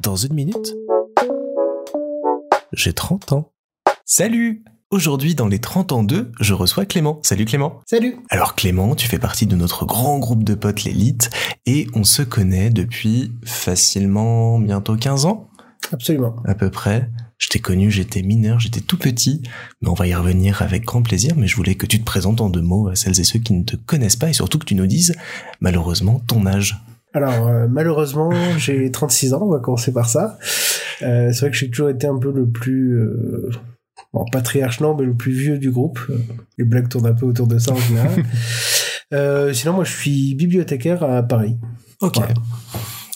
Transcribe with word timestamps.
Dans 0.00 0.16
une 0.16 0.34
minute, 0.34 0.74
j'ai 2.72 2.92
30 2.92 3.32
ans. 3.32 3.52
Salut 4.04 4.62
Aujourd'hui, 4.90 5.34
dans 5.34 5.48
les 5.48 5.58
30 5.58 5.92
ans 5.92 6.04
2, 6.04 6.30
je 6.38 6.54
reçois 6.54 6.86
Clément. 6.86 7.18
Salut 7.24 7.44
Clément. 7.44 7.80
Salut. 7.86 8.16
Alors 8.30 8.54
Clément, 8.54 8.94
tu 8.94 9.08
fais 9.08 9.18
partie 9.18 9.46
de 9.46 9.56
notre 9.56 9.84
grand 9.84 10.18
groupe 10.18 10.44
de 10.44 10.54
potes 10.54 10.84
l'élite 10.84 11.30
et 11.66 11.88
on 11.94 12.04
se 12.04 12.22
connaît 12.22 12.70
depuis 12.70 13.32
facilement 13.44 14.60
bientôt 14.60 14.96
15 14.96 15.24
ans 15.26 15.48
Absolument. 15.92 16.36
à 16.44 16.54
peu 16.54 16.70
près. 16.70 17.10
Je 17.38 17.48
t'ai 17.48 17.58
connu, 17.58 17.90
j'étais 17.90 18.22
mineur, 18.22 18.60
j'étais 18.60 18.80
tout 18.80 18.96
petit, 18.96 19.42
mais 19.82 19.88
on 19.88 19.94
va 19.94 20.06
y 20.06 20.14
revenir 20.14 20.62
avec 20.62 20.84
grand 20.84 21.02
plaisir, 21.02 21.34
mais 21.36 21.48
je 21.48 21.56
voulais 21.56 21.74
que 21.74 21.86
tu 21.86 21.98
te 21.98 22.04
présentes 22.04 22.40
en 22.40 22.48
deux 22.48 22.62
mots 22.62 22.88
à 22.88 22.94
celles 22.94 23.18
et 23.20 23.24
ceux 23.24 23.40
qui 23.40 23.54
ne 23.54 23.64
te 23.64 23.76
connaissent 23.76 24.16
pas 24.16 24.30
et 24.30 24.34
surtout 24.34 24.58
que 24.58 24.64
tu 24.64 24.74
nous 24.74 24.86
dises, 24.86 25.14
malheureusement, 25.60 26.20
ton 26.28 26.46
âge. 26.46 26.80
Alors 27.16 27.48
euh, 27.48 27.66
malheureusement, 27.66 28.30
j'ai 28.58 28.90
36 28.90 29.32
ans, 29.32 29.40
on 29.40 29.50
va 29.50 29.58
commencer 29.58 29.90
par 29.90 30.06
ça. 30.06 30.38
Euh, 31.00 31.32
c'est 31.32 31.40
vrai 31.40 31.50
que 31.50 31.56
j'ai 31.56 31.70
toujours 31.70 31.88
été 31.88 32.06
un 32.06 32.18
peu 32.18 32.30
le 32.30 32.46
plus... 32.46 32.98
Euh... 32.98 33.50
Bon, 34.12 34.26
patriarche 34.30 34.80
non, 34.80 34.94
mais 34.94 35.06
le 35.06 35.14
plus 35.14 35.32
vieux 35.32 35.58
du 35.58 35.70
groupe. 35.70 35.98
Les 36.58 36.64
blagues 36.66 36.90
tournent 36.90 37.06
un 37.06 37.14
peu 37.14 37.24
autour 37.24 37.46
de 37.46 37.58
ça 37.58 37.72
en 37.72 37.76
général. 37.76 38.22
euh, 39.14 39.54
sinon, 39.54 39.72
moi, 39.72 39.84
je 39.84 39.92
suis 39.92 40.34
bibliothécaire 40.34 41.02
à 41.02 41.22
Paris. 41.22 41.56
Ok. 42.02 42.16
Voilà. 42.16 42.34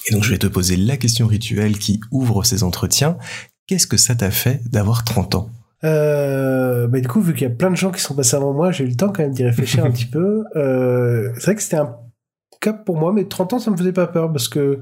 Et 0.09 0.15
donc 0.15 0.25
je 0.25 0.31
vais 0.31 0.39
te 0.39 0.47
poser 0.47 0.77
la 0.77 0.97
question 0.97 1.27
rituelle 1.27 1.77
qui 1.79 2.01
ouvre 2.11 2.43
ces 2.43 2.63
entretiens. 2.63 3.19
Qu'est-ce 3.67 3.87
que 3.87 3.99
ça 3.99 4.15
t'a 4.15 4.31
fait 4.31 4.63
d'avoir 4.71 5.05
30 5.05 5.35
ans? 5.35 5.51
Euh, 5.85 6.87
bah, 6.87 7.01
du 7.01 7.09
coup, 7.09 7.21
vu 7.21 7.35
qu'il 7.35 7.43
y 7.43 7.51
a 7.51 7.55
plein 7.55 7.71
de 7.71 7.77
gens 7.77 7.91
qui 7.91 8.01
sont 8.01 8.15
passés 8.15 8.37
avant 8.37 8.55
moi, 8.55 8.73
j'ai 8.73 8.85
eu 8.85 8.89
le 8.89 8.97
temps 8.97 9.13
quand 9.13 9.23
même 9.23 9.33
d'y 9.33 9.45
réfléchir 9.45 9.85
un 9.85 9.91
petit 9.91 10.07
peu. 10.07 10.45
Euh, 10.57 11.31
c'est 11.35 11.45
vrai 11.45 11.55
que 11.55 11.63
c'était 11.63 11.77
un 11.77 11.95
cap 12.61 12.85
pour 12.85 12.97
moi, 12.99 13.13
mais 13.13 13.25
30 13.25 13.55
ans, 13.55 13.59
ça 13.59 13.71
me 13.71 13.77
faisait 13.77 13.93
pas 13.93 14.07
peur 14.07 14.31
parce 14.33 14.49
que 14.49 14.81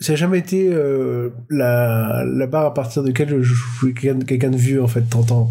ça 0.00 0.12
n'a 0.12 0.16
jamais 0.16 0.38
été 0.38 0.68
euh, 0.72 1.30
la, 1.48 2.24
la 2.26 2.46
barre 2.46 2.66
à 2.66 2.74
partir 2.74 3.02
de 3.02 3.08
laquelle 3.08 3.40
je 3.42 3.54
suis 3.78 3.94
quelqu'un 3.94 4.50
de 4.50 4.56
vieux, 4.56 4.82
en 4.82 4.88
fait, 4.88 5.02
30 5.08 5.32
ans. 5.32 5.50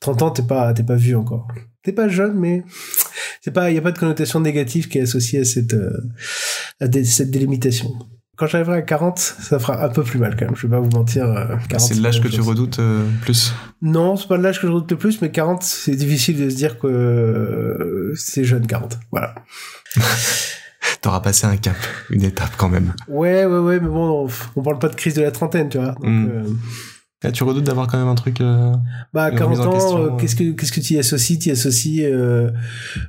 30 0.00 0.22
ans, 0.22 0.30
t'es 0.30 0.42
pas, 0.42 0.72
t'es 0.72 0.82
pas 0.84 0.94
vieux 0.96 1.18
encore. 1.18 1.48
T'es 1.82 1.92
pas 1.92 2.08
jeune, 2.08 2.34
mais 2.38 2.62
c'est 3.42 3.50
pas, 3.52 3.70
il 3.70 3.74
y 3.74 3.78
a 3.78 3.82
pas 3.82 3.92
de 3.92 3.98
connotation 3.98 4.38
négative 4.40 4.88
qui 4.88 4.98
est 4.98 5.02
associée 5.02 5.40
à 5.40 5.44
cette, 5.44 5.74
euh, 5.74 5.90
à 6.80 6.86
dé- 6.88 7.04
cette 7.04 7.30
délimitation. 7.30 7.90
Quand 8.36 8.46
j'arriverai 8.46 8.78
à 8.78 8.82
40, 8.82 9.18
ça 9.18 9.58
fera 9.58 9.84
un 9.84 9.88
peu 9.90 10.02
plus 10.02 10.18
mal 10.18 10.34
quand 10.34 10.46
même. 10.46 10.56
Je 10.56 10.66
vais 10.66 10.70
pas 10.70 10.80
vous 10.80 10.88
mentir. 10.90 11.24
euh, 11.26 11.56
40, 11.68 11.80
C'est 11.88 12.00
l'âge 12.00 12.22
que 12.22 12.28
tu 12.28 12.40
redoutes 12.40 12.78
euh, 12.78 13.04
plus? 13.22 13.52
Non, 13.82 14.16
c'est 14.16 14.28
pas 14.28 14.38
l'âge 14.38 14.60
que 14.60 14.66
je 14.66 14.72
redoute 14.72 14.90
le 14.92 14.96
plus, 14.96 15.20
mais 15.20 15.30
40, 15.30 15.62
c'est 15.62 15.94
difficile 15.94 16.38
de 16.38 16.48
se 16.48 16.54
dire 16.56 16.78
que 16.78 16.86
euh, 16.86 18.14
c'est 18.16 18.44
jeune 18.44 18.66
40. 18.66 18.98
Voilà. 19.10 19.34
T'auras 21.02 21.20
passé 21.20 21.46
un 21.46 21.56
cap, 21.56 21.76
une 22.10 22.22
étape 22.22 22.52
quand 22.56 22.68
même. 22.68 22.92
Ouais, 23.08 23.44
ouais, 23.44 23.58
ouais, 23.58 23.80
mais 23.80 23.88
bon, 23.88 24.26
on, 24.26 24.28
on 24.56 24.62
parle 24.62 24.78
pas 24.78 24.88
de 24.88 24.94
crise 24.96 25.14
de 25.14 25.22
la 25.22 25.30
trentaine, 25.30 25.68
tu 25.68 25.78
vois. 25.78 25.92
Donc, 25.92 26.04
Mm. 26.04 26.28
euh, 27.24 27.30
tu 27.32 27.44
redoutes 27.44 27.64
d'avoir 27.64 27.86
quand 27.86 27.98
même 27.98 28.08
un 28.08 28.14
truc... 28.14 28.40
euh, 28.40 28.72
bah, 29.12 29.24
à 29.24 29.30
Une 29.30 29.36
40 29.38 29.58
remise 29.58 29.66
en 29.66 29.70
ans, 29.98 29.98
euh, 30.04 30.16
qu'est-ce 30.16 30.34
que 30.36 30.52
qu'est-ce 30.52 30.72
que 30.72 30.80
tu 30.80 30.94
y 30.94 30.98
associes? 30.98 31.38
Tu 31.38 31.48
y 31.50 31.52
associes 31.52 32.04
euh, 32.06 32.50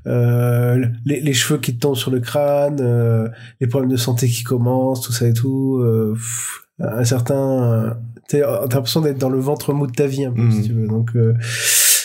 euh, 0.07 0.85
les, 1.05 1.21
les 1.21 1.33
cheveux 1.33 1.59
qui 1.59 1.73
te 1.75 1.79
tombent 1.79 1.95
sur 1.95 2.11
le 2.11 2.19
crâne, 2.19 2.79
euh, 2.81 3.29
les 3.61 3.67
problèmes 3.67 3.91
de 3.91 3.97
santé 3.97 4.27
qui 4.27 4.43
commencent, 4.43 5.01
tout 5.01 5.13
ça 5.13 5.27
et 5.27 5.33
tout. 5.33 5.79
euh, 5.81 6.13
pff, 6.13 6.61
un 6.79 7.05
certain, 7.05 7.97
t'as 8.27 8.61
l'impression 8.67 9.01
d'être 9.01 9.17
dans 9.17 9.29
le 9.29 9.39
ventre 9.39 9.71
mou 9.73 9.87
de 9.87 9.91
ta 9.93 10.07
vie 10.07 10.25
un 10.25 10.31
peu, 10.33 10.49
si 10.51 10.63
tu 10.63 10.73
veux. 10.73 10.87
Donc 10.87 11.11
euh, 11.15 11.33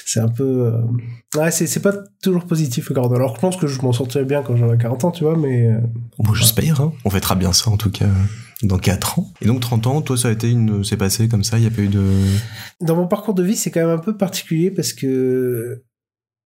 c'est 0.06 0.20
un 0.20 0.28
peu, 0.28 0.72
euh, 0.72 1.38
ouais, 1.38 1.50
c'est 1.50 1.66
c'est 1.66 1.80
pas 1.80 1.92
toujours 2.22 2.44
positif 2.46 2.88
le 2.88 2.94
40 2.94 3.10
ans. 3.10 3.14
Alors 3.16 3.34
je 3.34 3.40
pense 3.40 3.56
que 3.56 3.66
je 3.66 3.82
m'en 3.82 3.92
sortirai 3.92 4.24
bien 4.24 4.42
quand 4.42 4.56
j'aurai 4.56 4.78
40 4.78 5.04
ans, 5.04 5.10
tu 5.10 5.24
vois, 5.24 5.36
mais 5.36 5.68
euh, 5.68 5.80
Bon, 6.20 6.32
j'espère, 6.32 6.80
hein. 6.80 6.92
on 7.04 7.10
fêtera 7.10 7.34
bien 7.34 7.52
ça 7.52 7.70
en 7.70 7.76
tout 7.76 7.90
cas 7.90 8.06
dans 8.62 8.78
4 8.78 9.18
ans. 9.18 9.32
Et 9.40 9.46
donc 9.46 9.60
30 9.60 9.86
ans, 9.88 10.02
toi 10.02 10.16
ça 10.16 10.28
a 10.28 10.30
été 10.30 10.48
une... 10.48 10.84
c'est 10.84 10.96
passé 10.96 11.28
comme 11.28 11.42
ça, 11.42 11.58
il 11.58 11.64
y 11.64 11.66
a 11.66 11.70
pas 11.70 11.82
eu 11.82 11.88
de... 11.88 12.04
dans 12.80 12.94
mon 12.94 13.08
parcours 13.08 13.34
de 13.34 13.42
vie, 13.42 13.56
c'est 13.56 13.72
quand 13.72 13.80
même 13.80 13.98
un 13.98 13.98
peu 13.98 14.16
particulier 14.16 14.70
parce 14.70 14.92
que 14.92 15.82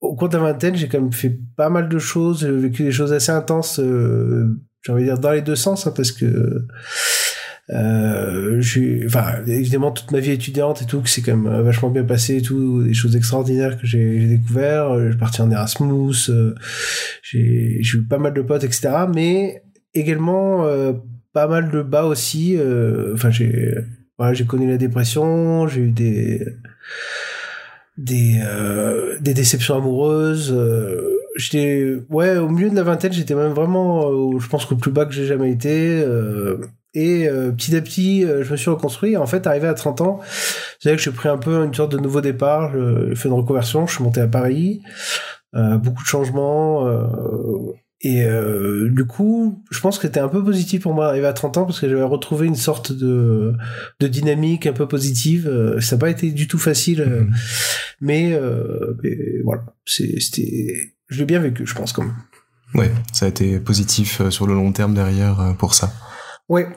au 0.00 0.16
cours 0.16 0.30
de 0.30 0.36
la 0.38 0.44
vingtaine, 0.44 0.74
j'ai 0.74 0.88
quand 0.88 1.00
même 1.00 1.12
fait 1.12 1.38
pas 1.56 1.68
mal 1.68 1.90
de 1.90 1.98
choses, 1.98 2.40
j'ai 2.40 2.50
vécu 2.50 2.84
des 2.84 2.90
choses 2.90 3.12
assez 3.12 3.32
intenses, 3.32 3.78
euh, 3.80 4.48
j'ai 4.80 4.92
envie 4.92 5.02
de 5.02 5.08
dire 5.08 5.18
dans 5.18 5.30
les 5.30 5.42
deux 5.42 5.56
sens, 5.56 5.86
hein, 5.86 5.92
parce 5.94 6.10
que 6.10 6.66
euh, 7.70 8.60
j'ai, 8.60 9.02
enfin, 9.06 9.44
évidemment 9.46 9.92
toute 9.92 10.10
ma 10.10 10.20
vie 10.20 10.32
étudiante 10.32 10.82
et 10.82 10.86
tout, 10.86 11.00
que 11.00 11.08
c'est 11.08 11.22
quand 11.22 11.36
même 11.36 11.62
vachement 11.62 11.90
bien 11.90 12.04
passé, 12.04 12.36
et 12.38 12.42
tout, 12.42 12.82
des 12.82 12.94
choses 12.94 13.16
extraordinaires 13.16 13.78
que 13.78 13.86
j'ai, 13.86 14.26
découvert. 14.26 14.90
Euh, 14.92 15.10
J'ai 15.10 15.18
parti 15.18 15.40
en 15.42 15.50
Erasmus, 15.50 16.14
euh, 16.28 16.54
j'ai, 17.22 17.80
eu 17.80 18.06
pas 18.08 18.18
mal 18.18 18.34
de 18.34 18.42
potes, 18.42 18.64
etc. 18.64 19.06
Mais 19.14 19.62
également 19.94 20.66
euh, 20.66 20.92
pas 21.32 21.46
mal 21.48 21.70
de 21.70 21.82
bas 21.82 22.04
aussi. 22.06 22.56
euh, 22.58 23.12
Enfin, 23.14 23.30
j'ai 23.30 23.74
voilà, 24.18 24.34
j'ai 24.34 24.44
connu 24.44 24.68
la 24.68 24.76
dépression, 24.78 25.66
j'ai 25.68 25.80
eu 25.82 25.90
des 25.90 26.44
des 27.98 28.40
euh, 28.44 29.18
des 29.20 29.34
déceptions 29.34 29.76
amoureuses. 29.76 30.52
euh, 30.52 31.18
j'étais 31.36 31.94
ouais 32.10 32.36
au 32.36 32.48
milieu 32.48 32.70
de 32.70 32.76
la 32.76 32.82
vingtaine, 32.82 33.12
j'étais 33.12 33.34
même 33.34 33.52
vraiment, 33.52 34.08
euh, 34.10 34.38
je 34.38 34.48
pense, 34.48 34.70
au 34.70 34.76
plus 34.76 34.90
bas 34.90 35.06
que 35.06 35.12
j'ai 35.12 35.26
jamais 35.26 35.50
été. 35.52 36.02
Et 36.94 37.26
euh, 37.26 37.50
petit 37.52 37.74
à 37.74 37.80
petit, 37.80 38.24
euh, 38.24 38.44
je 38.44 38.52
me 38.52 38.56
suis 38.56 38.70
reconstruit. 38.70 39.12
Et 39.12 39.16
en 39.16 39.26
fait, 39.26 39.46
arrivé 39.46 39.66
à 39.66 39.74
30 39.74 40.00
ans, 40.02 40.20
c'est 40.78 40.90
vrai 40.90 40.96
que 40.96 41.02
j'ai 41.02 41.10
pris 41.10 41.28
un 41.28 41.38
peu 41.38 41.64
une 41.64 41.72
sorte 41.72 41.92
de 41.92 41.98
nouveau 41.98 42.20
départ. 42.20 42.72
J'ai 43.08 43.14
fait 43.14 43.28
une 43.28 43.34
reconversion. 43.34 43.86
Je 43.86 43.94
suis 43.94 44.04
monté 44.04 44.20
à 44.20 44.26
Paris. 44.26 44.82
Euh, 45.54 45.78
beaucoup 45.78 46.02
de 46.02 46.08
changements. 46.08 46.86
et 48.02 48.26
du 48.90 49.06
coup, 49.06 49.62
je 49.70 49.80
pense 49.80 49.96
que 49.96 50.06
c'était 50.06 50.20
un 50.20 50.28
peu 50.28 50.44
positif 50.44 50.82
pour 50.82 50.92
moi 50.92 51.06
d'arriver 51.06 51.26
à 51.26 51.32
30 51.32 51.58
ans 51.58 51.64
parce 51.64 51.80
que 51.80 51.88
j'avais 51.88 52.02
retrouvé 52.02 52.46
une 52.46 52.56
sorte 52.56 52.92
de, 52.92 53.54
de 54.00 54.06
dynamique 54.06 54.66
un 54.66 54.72
peu 54.72 54.86
positive. 54.86 55.78
Ça 55.80 55.96
n'a 55.96 56.00
pas 56.00 56.10
été 56.10 56.30
du 56.30 56.46
tout 56.48 56.58
facile, 56.58 57.00
euh, 57.00 57.24
mais, 58.00 58.38
mais 59.02 59.40
voilà, 59.44 59.62
c'était, 59.86 60.94
je 61.08 61.18
l'ai 61.18 61.24
bien 61.24 61.38
vécu, 61.38 61.66
je 61.66 61.74
pense 61.74 61.92
quand 61.92 62.02
même. 62.02 62.16
Ouais, 62.74 62.90
ça 63.12 63.26
a 63.26 63.28
été 63.28 63.60
positif 63.60 64.28
sur 64.30 64.46
le 64.46 64.54
long 64.54 64.72
terme 64.72 64.94
derrière 64.94 65.54
pour 65.58 65.74
ça. 65.74 65.92
Ouais. 66.48 66.68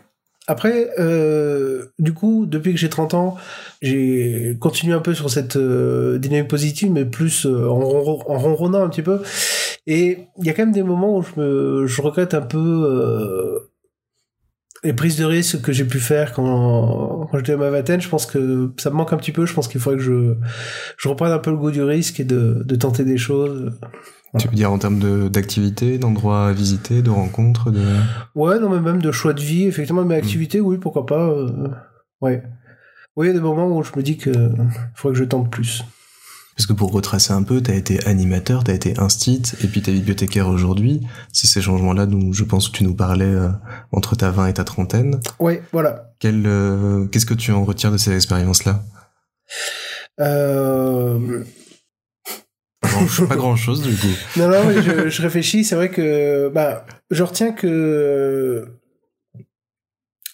Après, 0.48 0.92
euh, 1.00 1.86
du 1.98 2.14
coup, 2.14 2.46
depuis 2.46 2.72
que 2.72 2.78
j'ai 2.78 2.90
30 2.90 3.16
ans, 3.16 3.36
j'ai 3.82 4.56
continué 4.60 4.94
un 4.94 5.00
peu 5.00 5.16
sur 5.16 5.30
cette 5.30 5.56
euh, 5.56 6.20
dynamique 6.20 6.50
positive, 6.50 6.92
mais 6.92 7.06
plus 7.06 7.46
euh, 7.46 7.68
en, 7.68 7.82
en 7.82 8.38
ronronnant 8.38 8.84
un 8.84 8.90
petit 8.90 9.02
peu. 9.02 9.22
Et 9.88 10.28
il 10.40 10.46
y 10.46 10.50
a 10.50 10.54
quand 10.54 10.64
même 10.64 10.72
des 10.72 10.84
moments 10.84 11.18
où 11.18 11.24
je, 11.24 11.40
me, 11.40 11.88
je 11.88 12.02
regrette 12.02 12.36
un 12.36 12.42
peu 12.42 12.58
euh, 12.60 13.72
les 14.84 14.94
prises 14.94 15.18
de 15.18 15.26
risques 15.26 15.62
que 15.62 15.72
j'ai 15.72 15.86
pu 15.86 16.00
faire 16.00 16.34
quand, 16.34 17.28
quand 17.30 17.38
j'étais 17.38 17.54
à 17.54 17.58
ma 17.58 17.72
vingtaine. 17.72 18.02
Je 18.02 18.10
pense 18.10 18.28
que 18.28 18.72
ça 18.78 18.92
me 18.92 18.96
manque 18.96 19.14
un 19.14 19.18
petit 19.18 19.32
peu. 19.32 19.48
Je 19.48 19.54
pense 19.54 19.68
qu'il 19.68 19.82
faudrait 19.82 19.98
que 19.98 20.04
je, 20.04 20.36
je 20.98 21.08
reprenne 21.08 21.32
un 21.32 21.40
peu 21.40 21.50
le 21.50 21.58
goût 21.58 21.72
du 21.72 21.82
risque 21.82 22.20
et 22.20 22.24
de, 22.24 22.62
de 22.64 22.76
tenter 22.76 23.04
des 23.04 23.18
choses. 23.18 23.72
Tu 24.38 24.48
veux 24.48 24.56
dire 24.56 24.72
en 24.72 24.78
termes 24.78 25.00
de- 25.00 25.28
d'activité, 25.30 25.98
d'endroits 25.98 26.48
à 26.48 26.52
visiter, 26.54 27.02
de 27.02 27.10
rencontres, 27.10 27.72
de... 27.72 27.82
Ouais, 28.36 28.60
non, 28.60 28.70
mais 28.70 28.80
même 28.82 29.02
de 29.02 29.12
choix 29.12 29.34
de 29.34 29.42
vie, 29.42 29.64
effectivement, 29.66 30.04
de 30.04 30.08
mes 30.08 30.16
activités, 30.16 30.60
oui, 30.62 30.78
pourquoi 30.78 31.06
pas. 31.06 31.30
euh, 31.30 31.70
ouais. 32.22 32.44
Oui, 33.16 33.28
il 33.28 33.30
y 33.30 33.32
a 33.32 33.34
des 33.34 33.40
moments 33.40 33.68
où 33.78 33.82
je 33.84 33.92
me 33.96 34.04
dis 34.04 34.18
que 34.18 34.32
faudrait 34.94 35.14
que 35.14 35.20
je 35.20 35.24
tente 35.24 35.50
plus. 35.50 35.84
Parce 36.58 36.68
que 36.68 36.74
pour 36.74 36.92
retracer 36.94 37.34
un 37.34 37.44
peu, 37.44 37.62
t'as 37.62 37.76
été 37.76 38.06
animateur, 38.08 38.64
t'as 38.64 38.74
été 38.74 38.98
instit, 39.00 39.42
et 39.62 39.68
puis 39.68 39.82
t'es 39.82 39.92
bibliothécaire 39.92 40.48
aujourd'hui. 40.48 41.02
C'est 41.34 41.48
ces 41.48 41.62
changements-là 41.62 42.06
dont 42.06 42.32
je 42.32 42.44
pense 42.46 42.70
que 42.70 42.78
tu 42.78 42.84
nous 42.86 42.96
parlais 42.96 43.26
euh, 43.26 43.50
entre 43.92 44.16
ta 44.16 44.32
20 44.32 44.48
et 44.48 44.54
ta 44.54 44.64
trentaine. 44.64 45.20
Ouais, 45.40 45.62
voilà. 45.74 46.12
Euh, 46.26 47.08
Qu'est-ce 47.08 47.26
que 47.26 47.34
tu 47.34 47.52
en 47.52 47.64
retires 47.66 47.92
de 47.92 47.98
ces 47.98 48.14
expériences-là? 48.14 48.82
Euh... 50.20 51.44
Grand- 53.04 53.28
Pas 53.28 53.36
grand-chose 53.36 53.82
du 53.82 53.94
coup. 53.96 54.08
Non, 54.38 54.48
non, 54.50 54.72
je, 54.72 55.10
je 55.10 55.22
réfléchis. 55.22 55.64
C'est 55.64 55.76
vrai 55.76 55.90
que 55.90 56.50
bah, 56.54 56.86
je 57.12 57.24
retiens 57.24 57.52
que 57.52 58.68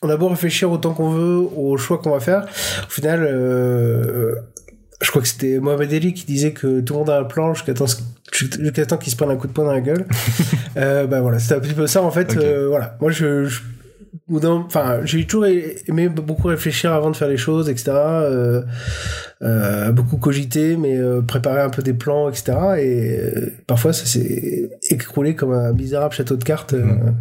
on 0.03 0.09
a 0.09 0.17
beau 0.17 0.27
réfléchir 0.29 0.71
autant 0.71 0.93
qu'on 0.93 1.09
veut 1.11 1.37
aux 1.55 1.77
choix 1.77 1.97
qu'on 1.99 2.11
va 2.11 2.19
faire. 2.19 2.45
Au 2.87 2.89
final, 2.89 3.23
euh, 3.23 4.35
je 5.01 5.09
crois 5.09 5.21
que 5.21 5.27
c'était 5.27 5.59
Mohamed 5.59 5.93
Ali 5.93 6.13
qui 6.13 6.25
disait 6.25 6.53
que 6.53 6.79
tout 6.81 6.93
le 6.93 6.99
monde 6.99 7.09
a 7.11 7.19
un 7.19 7.23
plan 7.23 7.53
jusqu'à 7.53 7.73
temps, 7.73 7.85
jusqu'à 8.31 8.85
temps 8.85 8.97
qu'il 8.97 9.11
se 9.11 9.17
prenne 9.17 9.29
un 9.29 9.35
coup 9.35 9.47
de 9.47 9.51
poing 9.53 9.65
dans 9.65 9.73
la 9.73 9.81
gueule. 9.81 10.07
euh, 10.77 11.05
bah 11.05 11.21
voilà, 11.21 11.37
c'était 11.39 11.55
un 11.55 11.59
petit 11.59 11.73
peu 11.75 11.85
ça 11.87 12.01
en 12.01 12.09
fait. 12.11 12.35
Euh, 12.35 12.67
voilà, 12.67 12.97
moi 12.99 13.11
je, 13.11 13.47
enfin, 14.33 14.99
j'ai 15.03 15.25
toujours 15.25 15.45
aimé 15.45 16.09
beaucoup 16.09 16.47
réfléchir 16.47 16.93
avant 16.93 17.11
de 17.11 17.15
faire 17.15 17.27
les 17.27 17.37
choses, 17.37 17.69
etc. 17.69 17.91
Euh, 17.95 18.61
euh, 19.41 19.91
beaucoup 19.91 20.17
cogiter, 20.17 20.77
mais 20.77 20.97
euh, 20.97 21.21
préparer 21.21 21.61
un 21.61 21.69
peu 21.69 21.81
des 21.81 21.93
plans, 21.93 22.29
etc. 22.29 22.53
Et 22.77 23.17
euh, 23.19 23.53
parfois, 23.67 23.93
ça 23.93 24.05
s'est 24.05 24.69
écroulé 24.89 25.35
comme 25.35 25.53
un 25.53 25.73
misérable 25.73 26.13
château 26.13 26.35
de 26.35 26.43
cartes. 26.43 26.73
Mhm. 26.73 27.15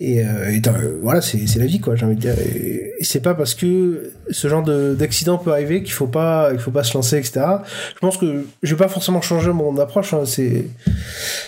et, 0.00 0.24
euh, 0.24 0.50
et, 0.50 0.62
voilà, 1.02 1.20
c'est 1.20 1.46
c'est 1.46 1.58
la 1.58 1.66
vie, 1.66 1.80
quoi. 1.80 1.96
J'ai 1.96 2.06
envie 2.06 2.16
de 2.16 2.20
dire. 2.20 2.34
Et, 2.38 2.94
et 2.98 3.04
c'est 3.04 3.20
pas 3.20 3.34
parce 3.34 3.54
que 3.54 4.12
ce 4.30 4.48
genre 4.48 4.62
de- 4.62 4.94
d'accident 4.94 5.36
peut 5.38 5.52
arriver 5.52 5.82
qu'il 5.82 5.92
faut 5.92 6.06
pas, 6.06 6.50
il 6.52 6.58
faut 6.58 6.70
pas 6.70 6.84
se 6.84 6.94
lancer, 6.94 7.16
etc. 7.18 7.40
Je 7.94 7.98
pense 8.00 8.16
que 8.16 8.44
j'ai 8.62 8.76
pas 8.76 8.88
forcément 8.88 9.20
changé 9.20 9.52
mon 9.52 9.76
approche. 9.78 10.14
Hein, 10.14 10.22
c'est, 10.24 10.64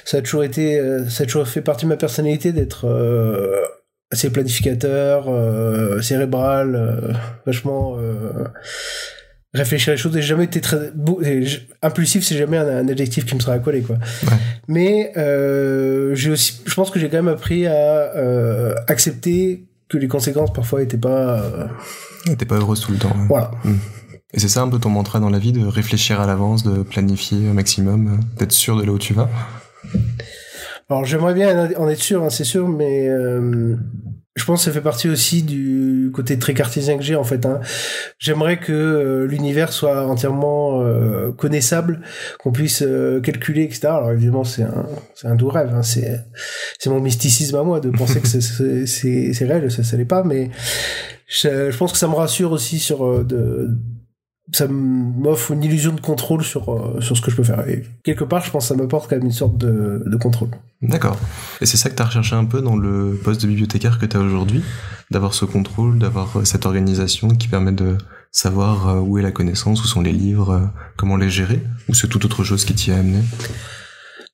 ça 0.04 0.18
a 0.18 0.20
toujours 0.22 0.44
été, 0.44 0.80
ça 1.08 1.22
a 1.22 1.26
toujours 1.26 1.48
fait 1.48 1.62
partie 1.62 1.84
de 1.86 1.90
ma 1.90 1.96
personnalité 1.96 2.52
d'être 2.52 2.86
euh, 2.86 3.56
assez 4.10 4.30
planificateur, 4.30 5.26
euh, 5.28 6.00
cérébral, 6.02 6.74
euh, 6.74 7.12
vachement 7.46 7.96
euh, 7.98 8.44
réfléchir 9.54 9.92
les 9.92 9.96
choses. 9.96 10.12
J'ai 10.14 10.22
jamais 10.22 10.44
été 10.44 10.60
très 10.60 10.92
impulsif, 11.82 12.24
c'est 12.24 12.36
jamais 12.36 12.58
un, 12.58 12.88
adjectif 12.88 13.24
qui 13.24 13.34
me 13.34 13.40
sera 13.40 13.54
accolé 13.54 13.82
quoi. 13.82 13.96
Ouais. 14.24 14.38
Mais 14.68 15.12
j'ai 16.14 16.30
aussi, 16.30 16.60
je 16.66 16.74
pense 16.74 16.90
que 16.90 16.98
j'ai 16.98 17.08
quand 17.08 17.18
même 17.18 17.28
appris 17.28 17.66
à 17.66 18.12
accepter 18.88 19.66
que 19.88 19.98
les 19.98 20.08
conséquences 20.08 20.52
parfois 20.52 20.82
étaient 20.82 20.98
pas. 20.98 21.68
T'es 22.38 22.46
pas 22.46 22.56
heureuse 22.56 22.80
tout 22.80 22.92
le 22.92 22.98
temps. 22.98 23.14
Voilà. 23.28 23.50
Mm. 23.64 23.74
Et 24.32 24.38
c'est 24.38 24.48
ça 24.48 24.62
un 24.62 24.68
peu 24.68 24.78
ton 24.78 24.90
mantra 24.90 25.18
dans 25.18 25.30
la 25.30 25.40
vie, 25.40 25.50
de 25.50 25.66
réfléchir 25.66 26.20
à 26.20 26.26
l'avance, 26.26 26.62
de 26.62 26.84
planifier 26.84 27.48
au 27.48 27.52
maximum, 27.52 28.20
d'être 28.38 28.52
sûr 28.52 28.76
de 28.76 28.84
là 28.84 28.92
où 28.92 28.98
tu 28.98 29.12
vas? 29.12 29.28
Alors 30.90 31.04
j'aimerais 31.04 31.34
bien 31.34 31.72
en 31.76 31.88
être 31.88 32.02
sûr, 32.02 32.24
hein, 32.24 32.30
c'est 32.30 32.44
sûr, 32.44 32.68
mais 32.68 33.08
euh, 33.08 33.76
je 34.34 34.44
pense 34.44 34.60
que 34.60 34.64
ça 34.64 34.72
fait 34.72 34.80
partie 34.80 35.08
aussi 35.08 35.44
du 35.44 36.10
côté 36.12 36.36
très 36.36 36.52
cartésien 36.52 36.96
que 36.96 37.04
j'ai 37.04 37.14
en 37.14 37.22
fait. 37.22 37.46
Hein. 37.46 37.60
J'aimerais 38.18 38.58
que 38.58 38.72
euh, 38.72 39.26
l'univers 39.26 39.72
soit 39.72 40.04
entièrement 40.04 40.82
euh, 40.82 41.30
connaissable, 41.30 42.00
qu'on 42.40 42.50
puisse 42.50 42.84
calculer, 43.22 43.62
etc. 43.62 43.86
Alors 43.86 44.10
évidemment 44.10 44.42
c'est 44.42 44.64
un 44.64 44.86
c'est 45.14 45.28
un 45.28 45.36
doux 45.36 45.48
rêve, 45.48 45.72
hein. 45.72 45.84
c'est 45.84 46.24
c'est 46.80 46.90
mon 46.90 47.00
mysticisme 47.00 47.54
à 47.54 47.62
moi 47.62 47.78
de 47.78 47.90
penser 47.90 48.20
que 48.20 48.26
c'est 48.26 48.86
c'est 48.86 49.44
réel, 49.44 49.70
ça 49.70 49.84
ça 49.84 49.96
l'est 49.96 50.04
pas, 50.04 50.24
mais 50.24 50.50
je, 51.28 51.70
je, 51.70 51.76
pense 51.76 51.92
que 51.92 51.98
ça 51.98 52.08
me 52.08 52.14
rassure 52.14 52.50
aussi 52.50 52.80
sur 52.80 53.24
de 53.24 53.70
ça 54.52 54.66
m'offre 54.68 55.52
une 55.52 55.62
illusion 55.62 55.92
de 55.92 56.00
contrôle 56.00 56.44
sur, 56.44 56.72
euh, 56.72 57.00
sur 57.00 57.16
ce 57.16 57.22
que 57.22 57.30
je 57.30 57.36
peux 57.36 57.44
faire. 57.44 57.66
Et 57.68 57.84
quelque 58.02 58.24
part, 58.24 58.44
je 58.44 58.50
pense 58.50 58.68
que 58.68 58.74
ça 58.74 58.80
m'apporte 58.80 59.08
quand 59.08 59.16
même 59.16 59.26
une 59.26 59.32
sorte 59.32 59.56
de, 59.58 60.02
de 60.04 60.16
contrôle. 60.16 60.50
D'accord. 60.82 61.16
Et 61.60 61.66
c'est 61.66 61.76
ça 61.76 61.90
que 61.90 61.94
tu 61.94 62.02
as 62.02 62.06
recherché 62.06 62.34
un 62.34 62.44
peu 62.44 62.62
dans 62.62 62.76
le 62.76 63.18
poste 63.22 63.42
de 63.42 63.46
bibliothécaire 63.46 63.98
que 63.98 64.06
tu 64.06 64.16
as 64.16 64.20
aujourd'hui? 64.20 64.62
D'avoir 65.10 65.34
ce 65.34 65.44
contrôle, 65.44 65.98
d'avoir 65.98 66.38
euh, 66.38 66.44
cette 66.44 66.66
organisation 66.66 67.28
qui 67.28 67.48
permet 67.48 67.72
de 67.72 67.96
savoir 68.32 68.88
euh, 68.88 69.00
où 69.00 69.18
est 69.18 69.22
la 69.22 69.32
connaissance, 69.32 69.82
où 69.82 69.86
sont 69.86 70.00
les 70.00 70.12
livres, 70.12 70.70
comment 70.96 71.16
les 71.16 71.30
gérer? 71.30 71.60
Ou 71.88 71.94
c'est 71.94 72.08
toute 72.08 72.24
autre 72.24 72.44
chose 72.44 72.64
qui 72.64 72.74
t'y 72.74 72.92
a 72.92 72.98
amené? 72.98 73.18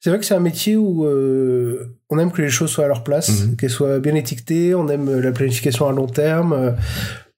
C'est 0.01 0.11
vrai 0.11 0.19
que 0.19 0.25
c'est 0.25 0.35
un 0.35 0.41
métier 0.41 0.77
où 0.77 1.05
on 1.05 2.19
aime 2.19 2.31
que 2.31 2.41
les 2.41 2.51
choses 2.51 2.71
soient 2.71 2.85
à 2.85 2.89
leur 2.89 3.03
place, 3.03 3.47
mhm. 3.47 3.57
qu'elles 3.57 3.71
soient 3.71 3.99
bien 3.99 4.15
étiquetées, 4.15 4.75
on 4.75 4.87
aime 4.89 5.19
la 5.19 5.33
planification 5.33 5.89
à 5.89 5.93
long 5.93 6.07
terme, 6.07 6.77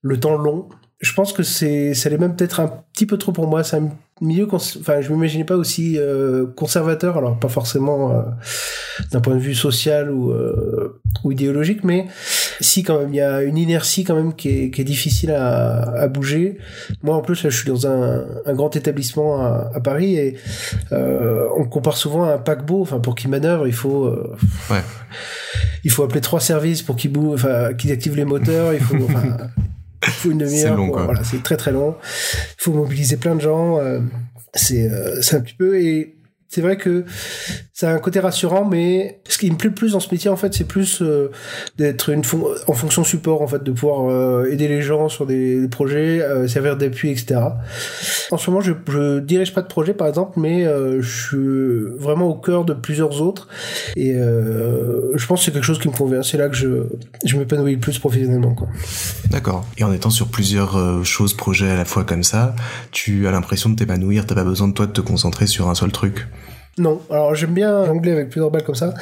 le 0.02 0.20
temps 0.20 0.36
long 0.36 0.68
je 1.00 1.12
pense 1.12 1.32
que 1.32 1.44
c'est 1.44 1.94
ça 1.94 2.10
l'est 2.10 2.18
même 2.18 2.34
peut-être 2.34 2.58
un 2.58 2.82
petit 2.92 3.06
peu 3.06 3.18
trop 3.18 3.30
pour 3.30 3.46
moi. 3.46 3.62
C'est 3.62 3.76
un 3.76 3.90
milieu 4.20 4.48
enfin 4.52 5.00
je 5.00 5.12
m'imaginais 5.12 5.44
pas 5.44 5.56
aussi 5.56 5.96
euh, 5.96 6.46
conservateur. 6.56 7.16
Alors 7.16 7.38
pas 7.38 7.48
forcément 7.48 8.10
euh, 8.10 8.22
d'un 9.12 9.20
point 9.20 9.36
de 9.36 9.40
vue 9.40 9.54
social 9.54 10.10
ou 10.10 10.32
euh, 10.32 11.00
ou 11.22 11.30
idéologique 11.30 11.84
mais 11.84 12.06
si 12.60 12.82
quand 12.82 12.98
même 12.98 13.10
il 13.14 13.16
y 13.16 13.20
a 13.20 13.42
une 13.42 13.56
inertie 13.58 14.02
quand 14.02 14.16
même 14.16 14.34
qui 14.34 14.48
est, 14.48 14.70
qui 14.70 14.80
est 14.80 14.84
difficile 14.84 15.30
à, 15.30 15.82
à 15.82 16.08
bouger. 16.08 16.58
Moi 17.04 17.14
en 17.14 17.20
plus 17.20 17.44
là 17.44 17.50
je 17.50 17.56
suis 17.56 17.68
dans 17.68 17.86
un, 17.86 18.26
un 18.44 18.54
grand 18.54 18.74
établissement 18.74 19.40
à, 19.40 19.70
à 19.72 19.80
Paris 19.80 20.16
et 20.16 20.36
on 20.90 21.64
compare 21.64 21.96
souvent 21.96 22.24
à 22.24 22.32
un 22.32 22.38
paquebot. 22.38 22.82
Enfin 22.82 22.98
pour 22.98 23.14
qu'il 23.14 23.30
manœuvre 23.30 23.68
il 23.68 23.72
faut 23.72 24.12
ouais. 24.68 24.82
il 25.84 25.92
faut 25.92 26.02
appeler 26.02 26.22
trois 26.22 26.40
services 26.40 26.82
pour 26.82 26.96
qu'ils 26.96 27.16
enfin 27.16 27.72
qu'ils 27.74 27.92
activent 27.92 28.16
les 28.16 28.24
moteurs. 28.24 28.74
Il 28.74 28.80
faut 28.80 28.96
enfin, 28.96 29.36
il 30.08 30.12
faut 30.22 30.30
une 30.30 30.38
demi-heure. 30.38 30.76
Voilà, 31.04 31.22
c'est 31.24 31.42
très 31.42 31.56
très 31.56 31.72
long. 31.72 31.96
Il 32.02 32.62
faut 32.62 32.72
mobiliser 32.72 33.16
plein 33.16 33.34
de 33.34 33.40
gens. 33.40 33.78
Euh, 33.78 34.00
c'est 34.54 34.90
euh, 34.90 35.20
c'est 35.22 35.36
un 35.36 35.40
petit 35.40 35.54
peu 35.54 35.80
et 35.80 36.17
c'est 36.48 36.62
vrai 36.62 36.76
que 36.76 37.04
ça 37.78 37.90
a 37.90 37.94
un 37.94 37.98
côté 37.98 38.18
rassurant, 38.18 38.64
mais 38.64 39.20
ce 39.28 39.38
qui 39.38 39.48
me 39.50 39.56
plaît 39.56 39.68
le 39.68 39.74
plus 39.74 39.92
dans 39.92 40.00
ce 40.00 40.08
métier, 40.10 40.30
en 40.30 40.36
fait, 40.36 40.52
c'est 40.52 40.64
plus 40.64 41.00
euh, 41.00 41.30
d'être 41.76 42.08
une 42.08 42.22
en 42.66 42.72
fonction 42.72 43.04
support, 43.04 43.40
en 43.40 43.46
fait, 43.46 43.62
de 43.62 43.70
pouvoir 43.70 44.10
euh, 44.10 44.50
aider 44.50 44.66
les 44.66 44.82
gens 44.82 45.08
sur 45.08 45.26
des, 45.26 45.68
projets, 45.68 46.20
euh, 46.20 46.48
servir 46.48 46.76
d'appui, 46.76 47.10
etc. 47.10 47.40
En 48.32 48.36
ce 48.36 48.50
moment, 48.50 48.62
je, 48.62 48.72
je 48.88 49.20
dirige 49.20 49.54
pas 49.54 49.62
de 49.62 49.68
projet, 49.68 49.92
par 49.94 50.08
exemple, 50.08 50.40
mais 50.40 50.64
je 50.64 51.28
suis 51.28 51.98
vraiment 52.02 52.28
au 52.28 52.34
cœur 52.34 52.64
de 52.64 52.72
plusieurs 52.72 53.22
autres, 53.22 53.46
et 53.94 54.14
je 54.14 55.26
pense 55.26 55.40
que 55.40 55.44
c'est 55.44 55.52
quelque 55.52 55.62
chose 55.62 55.78
qui 55.78 55.88
me 55.88 55.94
convient. 55.94 56.22
C'est 56.22 56.38
là 56.38 56.48
que 56.48 56.56
je, 56.56 56.84
je 57.24 57.36
m'épanouis 57.36 57.74
le 57.74 57.80
plus 57.80 57.98
professionnellement, 57.98 58.54
quoi. 58.54 58.68
D'accord. 59.30 59.64
Et 59.76 59.84
en 59.84 59.92
étant 59.92 60.10
sur 60.10 60.28
plusieurs 60.28 61.04
choses, 61.04 61.34
projets 61.34 61.70
à 61.70 61.76
la 61.76 61.84
fois 61.84 62.04
comme 62.04 62.24
ça, 62.24 62.56
tu 62.90 63.28
as 63.28 63.30
l'impression 63.30 63.70
de 63.70 63.76
t'épanouir, 63.76 64.26
t'as 64.26 64.34
pas 64.34 64.44
besoin 64.44 64.66
de 64.66 64.72
toi 64.72 64.86
de 64.86 64.92
te 64.92 65.00
concentrer 65.00 65.46
sur 65.46 65.68
un 65.68 65.74
seul 65.74 65.92
truc? 65.92 66.26
Non, 66.78 67.00
alors 67.10 67.34
j'aime 67.34 67.54
bien 67.54 67.84
jongler 67.84 68.12
avec 68.12 68.30
plusieurs 68.30 68.50
balles 68.50 68.64
comme 68.64 68.74
ça. 68.74 68.94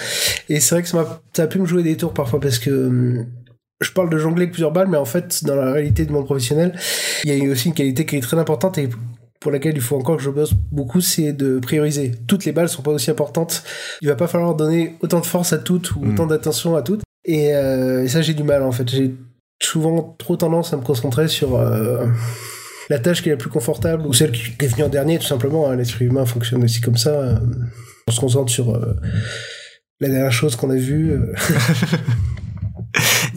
Et 0.49 0.61
c'est 0.61 0.75
vrai 0.75 0.83
que 0.83 0.89
ça, 0.89 1.01
a, 1.01 1.21
ça 1.35 1.43
a 1.45 1.47
pu 1.47 1.59
me 1.59 1.67
jouer 1.67 1.83
des 1.83 1.97
tours 1.97 2.13
parfois 2.13 2.41
parce 2.41 2.59
que 2.59 2.71
hum, 2.71 3.27
je 3.81 3.91
parle 3.93 4.11
de 4.11 4.19
jongler 4.19 4.43
avec 4.43 4.53
plusieurs 4.53 4.73
balles, 4.73 4.89
mais 4.89 4.97
en 4.97 5.05
fait, 5.05 5.45
dans 5.45 5.57
la 5.57 5.73
réalité 5.73 6.07
de 6.07 6.13
mon 6.13 6.23
professionnel, 6.23 6.79
il 7.25 7.37
y 7.37 7.47
a 7.47 7.51
aussi 7.51 7.69
une 7.69 7.75
qualité 7.75 8.07
qui 8.07 8.17
est 8.17 8.21
très 8.21 8.39
importante 8.39 8.79
et 8.79 8.89
pour 9.41 9.53
laquelle 9.53 9.77
il 9.77 9.83
faut 9.83 9.97
encore 9.97 10.17
que 10.17 10.23
je 10.23 10.31
bosse 10.31 10.55
beaucoup, 10.73 11.01
c'est 11.01 11.33
de 11.33 11.59
prioriser. 11.59 12.13
Toutes 12.27 12.45
les 12.45 12.53
balles 12.53 12.69
sont 12.69 12.83
pas 12.83 12.91
aussi 12.91 13.11
importantes. 13.11 13.63
Il 14.01 14.09
va 14.09 14.17
pas 14.17 14.27
falloir 14.27 14.55
donner 14.55 14.97
autant 15.01 15.21
de 15.21 15.27
force 15.27 15.53
à 15.53 15.59
toutes 15.59 15.95
ou 15.95 16.05
autant 16.07 16.25
hmm. 16.25 16.31
d'attention 16.31 16.77
à 16.77 16.83
toutes. 16.83 17.03
Et, 17.25 17.55
euh, 17.55 18.09
ça, 18.09 18.23
j'ai 18.23 18.35
du 18.35 18.45
mal 18.45 18.63
en 18.63 18.73
fait. 18.73 18.89
J'ai 18.89 19.15
souvent 19.63 20.17
trop 20.19 20.37
tendance 20.37 20.73
à 20.73 20.77
me 20.77 20.83
concentrer 20.83 21.29
sur 21.29 21.57
euh, 21.57 22.07
la 22.89 22.99
tâche 22.99 23.23
qui 23.23 23.29
est 23.29 23.33
la 23.33 23.39
plus 23.39 23.51
confortable 23.51 24.07
ou 24.07 24.13
celle 24.13 24.33
qui 24.33 24.65
est 24.65 24.69
venue 24.69 24.85
en 24.85 24.89
dernier, 24.89 25.19
tout 25.19 25.27
simplement. 25.27 25.69
Hein, 25.69 25.77
l'esprit 25.77 26.07
humain 26.07 26.27
fonctionne 26.27 26.63
aussi 26.65 26.81
comme 26.81 26.97
ça. 26.97 27.11
Euh, 27.11 27.39
on 28.09 28.13
se 28.13 28.21
concentre 28.21 28.53
sur 28.53 28.75
euh, 28.75 28.95
la 30.01 30.09
dernière 30.09 30.33
chose 30.33 30.57
qu'on 30.57 30.71
a 30.71 30.77
vue. 30.77 31.19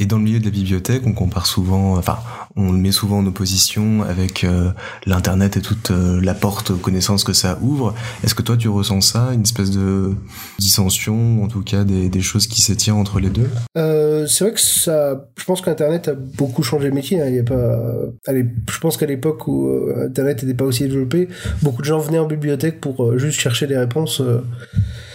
Et 0.02 0.06
dans 0.06 0.16
le 0.16 0.24
milieu 0.24 0.40
de 0.40 0.46
la 0.46 0.52
bibliothèque, 0.52 1.02
on 1.06 1.12
compare 1.12 1.46
souvent, 1.46 1.98
enfin, 1.98 2.20
on 2.56 2.72
le 2.72 2.78
met 2.78 2.94
souvent 2.94 3.18
en 3.18 3.26
opposition 3.26 4.02
avec 4.04 4.46
euh, 4.46 4.72
l'internet 5.06 5.58
et 5.58 5.62
toute 5.62 5.92
euh, 5.92 6.22
la 6.22 6.34
porte 6.34 6.72
aux 6.72 6.78
connaissances 6.78 7.26
que 7.26 7.34
ça 7.34 7.60
ouvre. 7.62 7.94
Est-ce 8.24 8.34
que 8.34 8.42
toi 8.42 8.56
tu 8.56 8.70
ressens 8.70 9.02
ça, 9.02 9.32
une 9.34 9.42
espèce 9.42 9.72
de 9.72 10.16
dissension, 10.58 11.44
en 11.44 11.50
tout 11.50 11.62
cas 11.62 11.84
des, 11.84 12.22
choses 12.22 12.48
qui 12.48 12.62
s'étirent 12.62 12.96
entre 12.96 13.20
les 13.20 13.30
deux? 13.30 13.50
Euh, 13.78 14.26
C'est 14.26 14.46
vrai 14.46 14.54
que 14.54 14.62
ça, 14.62 15.28
je 15.38 15.44
pense 15.44 15.62
qu'Internet 15.62 16.08
a 16.08 16.14
beaucoup 16.14 16.64
changé 16.64 16.88
le 16.88 16.94
métier. 16.94 17.22
Hein. 17.22 17.28
Il 17.28 17.36
y 17.36 17.40
a 17.40 17.44
pas, 17.44 17.78
allez, 18.26 18.46
je 18.70 18.80
pense 18.80 18.96
qu'à 18.96 19.06
l'époque 19.06 19.48
où 19.48 19.70
Internet 20.02 20.44
n'était 20.44 20.56
pas 20.56 20.66
aussi 20.66 20.84
développé, 20.84 21.28
beaucoup 21.62 21.82
de 21.82 21.88
gens 21.88 22.00
venaient 22.00 22.20
en 22.20 22.28
bibliothèque 22.28 22.80
pour 22.80 23.18
juste 23.18 23.40
chercher 23.40 23.68
des 23.68 23.78
réponses, 23.78 24.22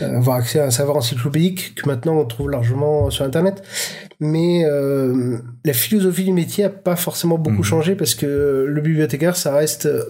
avoir 0.01 0.37
accès 0.37 0.61
à 0.61 0.67
un 0.67 0.71
savoir 0.71 0.99
encyclopédique 0.99 1.75
que 1.75 1.89
maintenant 1.89 2.19
on 2.19 2.25
trouve 2.27 2.51
largement 2.51 3.09
sur 3.09 3.25
Internet 3.25 3.63
mais 4.25 4.65
euh, 4.65 5.39
la 5.65 5.73
philosophie 5.73 6.25
du 6.25 6.33
métier 6.33 6.65
a 6.65 6.71
pas 6.71 6.97
forcément 6.97 7.37
beaucoup 7.37 7.59
mhm. 7.59 7.65
changé 7.65 7.95
parce 7.95 8.15
que 8.15 8.65
le 8.67 8.81
bibliothécaire, 8.81 9.37
ça 9.37 9.55
reste 9.55 9.87
euh, 9.87 10.05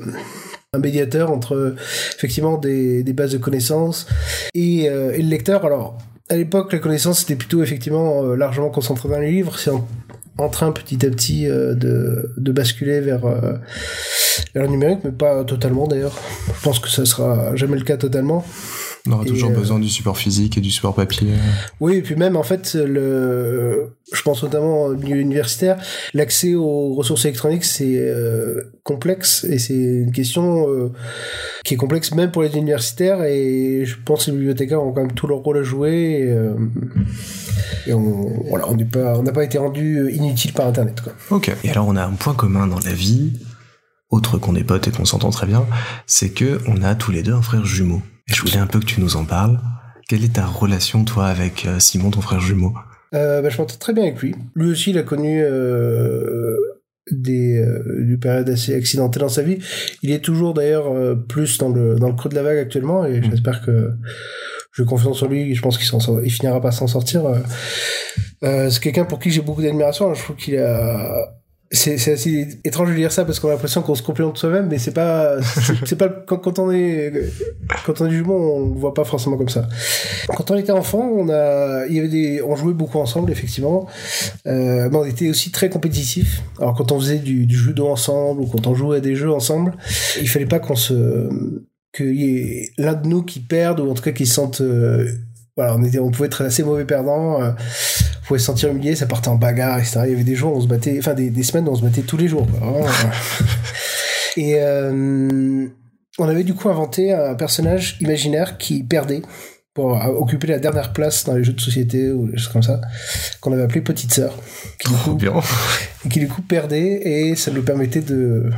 un 0.73 0.79
médiateur 0.79 1.31
entre 1.31 1.75
effectivement 2.17 2.57
des, 2.57 3.03
des 3.03 3.13
bases 3.13 3.33
de 3.33 3.39
connaissances 3.39 4.07
et, 4.55 4.89
euh, 4.89 5.13
et, 5.13 5.23
le 5.23 5.29
lecteur. 5.29 5.65
Alors, 5.65 5.99
à 6.31 6.37
l'époque, 6.37 6.73
la 6.73 6.79
connaissance 6.79 7.23
était 7.25 7.35
plutôt 7.35 7.63
effectivement 7.63 8.23
largement 8.35 8.71
concentrée 8.71 9.09
dans 9.09 9.19
les 9.19 9.31
livres. 9.33 9.59
C'est 9.59 9.71
en, 9.71 9.87
en, 10.39 10.49
train 10.49 10.71
petit 10.73 11.05
à 11.05 11.11
petit 11.11 11.47
de, 11.47 12.33
de 12.37 12.53
basculer 12.53 13.01
vers, 13.01 13.27
vers 14.55 14.63
le 14.63 14.69
numérique, 14.69 15.01
mais 15.05 15.13
pas 15.13 15.45
totalement 15.45 15.87
d'ailleurs. 15.87 16.19
Je 16.57 16.63
pense 16.63 16.79
que 16.79 16.89
ça 16.89 17.05
sera 17.05 17.55
jamais 17.57 17.77
le 17.77 17.85
cas 17.85 17.97
totalement. 17.97 18.45
On 19.07 19.13
aura 19.13 19.25
toujours 19.27 19.51
euh, 19.51 19.55
besoin 19.55 19.79
du 19.79 19.91
support 19.91 20.17
physique 20.17 20.57
et 20.57 20.63
du 20.63 20.71
support 20.71 20.95
papier. 20.95 21.29
Oui, 21.79 21.97
et 21.97 22.03
puis 22.03 22.17
même 22.17 22.37
en 22.37 22.43
fait, 22.43 22.75
le, 22.75 23.91
je 24.11 24.23
pense 24.23 24.43
notamment 24.43 24.85
au 24.85 24.97
milieu 24.97 25.17
universitaire, 25.17 25.77
l'accès 26.15 26.55
aux 26.55 26.95
ressources 26.95 27.27
électroniques 27.27 27.65
c'est 27.65 27.99
euh, 27.99 28.63
complexe 28.83 29.45
et 29.45 29.59
c'est 29.59 29.75
une 29.75 30.13
question 30.13 30.71
euh, 30.71 30.91
qui 31.67 31.75
est 31.75 31.77
complexe 31.77 32.15
même 32.15 32.31
pour 32.31 32.43
les 32.43 32.57
universitaires 32.57 33.23
et 33.25 33.85
je 33.85 33.97
pense 34.03 34.25
que 34.25 34.31
les 34.31 34.39
bibliothécaires 34.39 34.83
ont 34.83 34.93
quand 34.93 35.03
même 35.03 35.13
tout 35.13 35.27
leur 35.27 35.39
rôle 35.39 35.59
à 35.59 35.63
jouer 35.63 36.35
et, 37.87 37.93
on 37.93 38.43
voilà, 38.49 38.71
on 38.71 38.77
pas, 38.79 39.21
n'a 39.21 39.33
pas 39.33 39.45
été 39.45 39.59
rendu 39.59 40.13
inutile 40.13 40.55
par 40.55 40.67
Internet 40.67 41.03
quoi. 41.03 41.13
Ok. 41.31 41.55
Et 41.63 41.71
alors 41.71 41.87
on 41.89 41.97
a 41.97 42.07
un 42.07 42.13
point 42.13 42.33
commun 42.33 42.67
dans 42.67 42.81
la 42.81 42.95
vie, 42.95 43.35
autre 44.09 44.39
qu'on 44.39 44.57
est 44.57 44.65
potes 44.65 44.89
et 44.89 44.91
qu'on 44.93 45.05
s'entend 45.05 45.29
très 45.29 45.47
bien, 45.47 45.67
c'est 46.07 46.31
que 46.31 46.63
on 46.67 46.83
a 46.83 46.95
tous 46.95 47.13
les 47.13 47.23
deux 47.23 47.35
un 47.35 47.43
frère 47.43 47.67
jumeau. 47.67 48.01
Je 48.27 48.41
voulais 48.41 48.57
un 48.57 48.67
peu 48.67 48.81
que 48.81 48.87
tu 48.87 49.01
nous 49.01 49.17
en 49.17 49.25
parles. 49.25 49.61
Quelle 50.09 50.25
est 50.25 50.35
ta 50.35 50.47
relation, 50.47 51.05
toi, 51.05 51.27
avec 51.27 51.67
euh, 51.67 51.79
Simon, 51.79 52.11
ton 52.11 52.21
frère 52.21 52.41
jumeau? 52.41 52.75
Euh, 53.15 53.43
bah, 53.43 53.49
Je 53.49 53.59
m'entends 53.59 53.77
très 53.79 53.93
bien 53.93 54.05
avec 54.05 54.21
lui. 54.21 54.35
Lui 54.55 54.71
aussi, 54.71 54.91
il 54.91 54.99
a 54.99 55.03
connu 55.03 55.43
euh, 55.43 56.57
des, 57.11 57.59
euh, 57.59 58.19
périodes 58.21 58.49
assez 58.49 58.75
accidentées 58.75 59.21
dans 59.21 59.29
sa 59.29 59.43
vie. 59.43 59.59
Il 60.03 60.11
est 60.11 60.21
toujours, 60.25 60.55
d'ailleurs, 60.55 60.93
plus 61.29 61.59
dans 61.59 61.69
le, 61.69 61.97
dans 61.97 62.09
le 62.09 62.15
creux 62.15 62.31
de 62.31 62.35
la 62.35 62.43
vague 62.43 62.59
actuellement, 62.59 63.05
et 63.05 63.21
mmh. 63.21 63.31
j'espère 63.31 63.63
que 63.63 63.91
j'ai 64.77 64.85
confiance 64.85 65.23
en 65.23 65.29
lui. 65.29 65.55
Je 65.55 65.63
pense 65.63 65.79
qu'il 65.79 65.89
il 66.25 66.31
finira 66.31 66.61
pas 66.61 66.73
s'en 66.73 66.87
sortir. 66.87 67.23
c'est 68.43 68.81
quelqu'un 68.81 69.05
pour 69.05 69.19
qui 69.19 69.31
j'ai 69.31 69.43
beaucoup 69.43 69.63
d'admiration. 69.63 70.13
Je 70.15 70.23
trouve 70.23 70.37
qu'il 70.37 70.59
a 70.59 71.35
c'est 71.75 72.13
assez 72.13 72.59
étrange 72.65 72.91
de 72.91 72.95
dire 72.95 73.13
ça 73.13 73.25
parce 73.25 73.41
qu'on 73.41 73.49
a 73.49 73.53
l'impression 73.53 73.83
qu'on 73.83 73.95
se 73.95 74.03
complimente 74.03 74.39
soi-même, 74.39 74.69
mais 74.69 74.79
c'est 74.79 74.93
pas, 74.93 75.37
c'est 75.85 75.97
pas 75.97 76.09
quand, 76.09 76.39
quand, 76.39 76.59
on 76.59 76.71
est 76.71 77.13
quand 77.85 78.01
on 78.01 78.07
est 78.07 78.11
jumeau, 78.11 78.57
on 78.57 78.75
le 78.75 78.79
voit 78.79 78.95
pas 78.95 79.05
forcément 79.05 79.37
comme 79.37 79.49
ça. 79.49 79.69
Quand 80.29 80.51
on 80.51 80.57
était 80.57 80.73
enfant, 80.73 81.01
on 81.01 81.29
a, 81.29 81.87
il 81.87 81.97
y 81.97 81.99
avait 81.99 82.09
des, 82.09 82.43
on 82.43 82.57
jouait 82.57 82.75
beaucoup 82.75 82.99
ensemble 82.99 83.31
effectivement, 83.31 83.87
euh, 84.47 84.89
mais 84.91 84.97
on 84.97 85.05
était 85.05 85.29
aussi 85.29 85.51
très 85.51 85.69
compétitifs. 85.69 86.43
Alors 86.59 86.75
quand 86.75 86.93
on 86.93 87.01
faisait 87.01 87.19
du, 87.19 87.47
du 87.47 87.57
judo 87.57 87.89
ensemble 87.89 88.41
ou 88.41 88.47
quand 88.47 88.67
on 88.67 88.75
jouait 88.75 88.99
à 88.99 89.01
des 89.01 89.17
jeux 89.17 89.33
ensemble, 89.33 89.73
il 90.21 90.29
fallait 90.29 90.47
pas 90.47 90.59
qu'on 90.59 90.77
se 90.77 91.29
qu'il 91.93 92.15
y 92.15 92.39
ait 92.39 92.71
l'un 92.77 92.95
de 92.95 93.07
nous 93.07 93.23
qui 93.23 93.39
perde 93.41 93.81
ou 93.81 93.91
en 93.91 93.95
tout 93.95 94.03
cas 94.03 94.13
qui 94.13 94.27
se 94.27 94.35
sente 94.35 94.61
euh, 94.61 95.09
voilà, 95.57 95.77
on 95.77 95.85
était, 95.85 96.01
on 96.01 96.11
pouvait 96.11 96.27
être 96.27 96.43
assez 96.43 96.65
mauvais 96.65 96.85
perdant, 96.85 97.41
euh, 97.41 97.51
pouvait 98.27 98.41
se 98.41 98.47
sentir 98.47 98.71
humilié, 98.71 98.95
ça 98.95 99.07
partait 99.07 99.29
en 99.29 99.37
bagarre, 99.37 99.79
etc. 99.79 100.01
Il 100.05 100.11
y 100.11 100.15
avait 100.15 100.25
des 100.25 100.35
jours 100.35 100.55
où 100.55 100.57
on 100.57 100.61
se 100.61 100.67
battait, 100.67 100.97
enfin 100.99 101.15
des, 101.15 101.31
des 101.31 101.43
semaines 101.43 101.69
où 101.69 101.73
on 101.73 101.77
se 101.77 101.83
battait 101.83 102.03
tous 102.03 102.17
les 102.17 102.29
jours. 102.29 102.47
Quoi, 102.47 102.87
et 104.37 104.55
euh, 104.57 105.67
on 106.19 106.29
avait 106.29 106.45
du 106.45 106.55
coup 106.55 106.69
inventé 106.69 107.13
un 107.13 107.35
personnage 107.35 107.97
imaginaire 108.01 108.59
qui 108.59 108.83
perdait 108.83 109.23
pour 109.75 109.91
occuper 110.21 110.47
la 110.47 110.61
dernière 110.61 110.93
place 110.93 111.25
dans 111.25 111.35
les 111.35 111.43
jeux 111.43 111.53
de 111.53 111.61
société 111.61 112.13
ou 112.13 112.29
des 112.31 112.39
choses 112.39 112.53
comme 112.53 112.63
ça, 112.63 112.81
qu'on 113.41 113.53
avait 113.53 113.65
appelé 113.65 113.81
Petite 113.81 114.15
Sœur, 114.15 114.39
qui 114.79 114.89
du 114.89 114.95
coup, 114.95 115.15
bien. 115.15 115.35
qui 116.11 116.21
du 116.21 116.29
coup 116.29 116.43
perdait 116.43 117.01
et 117.03 117.35
ça 117.35 117.51
nous 117.51 117.63
permettait 117.63 118.01
de 118.01 118.51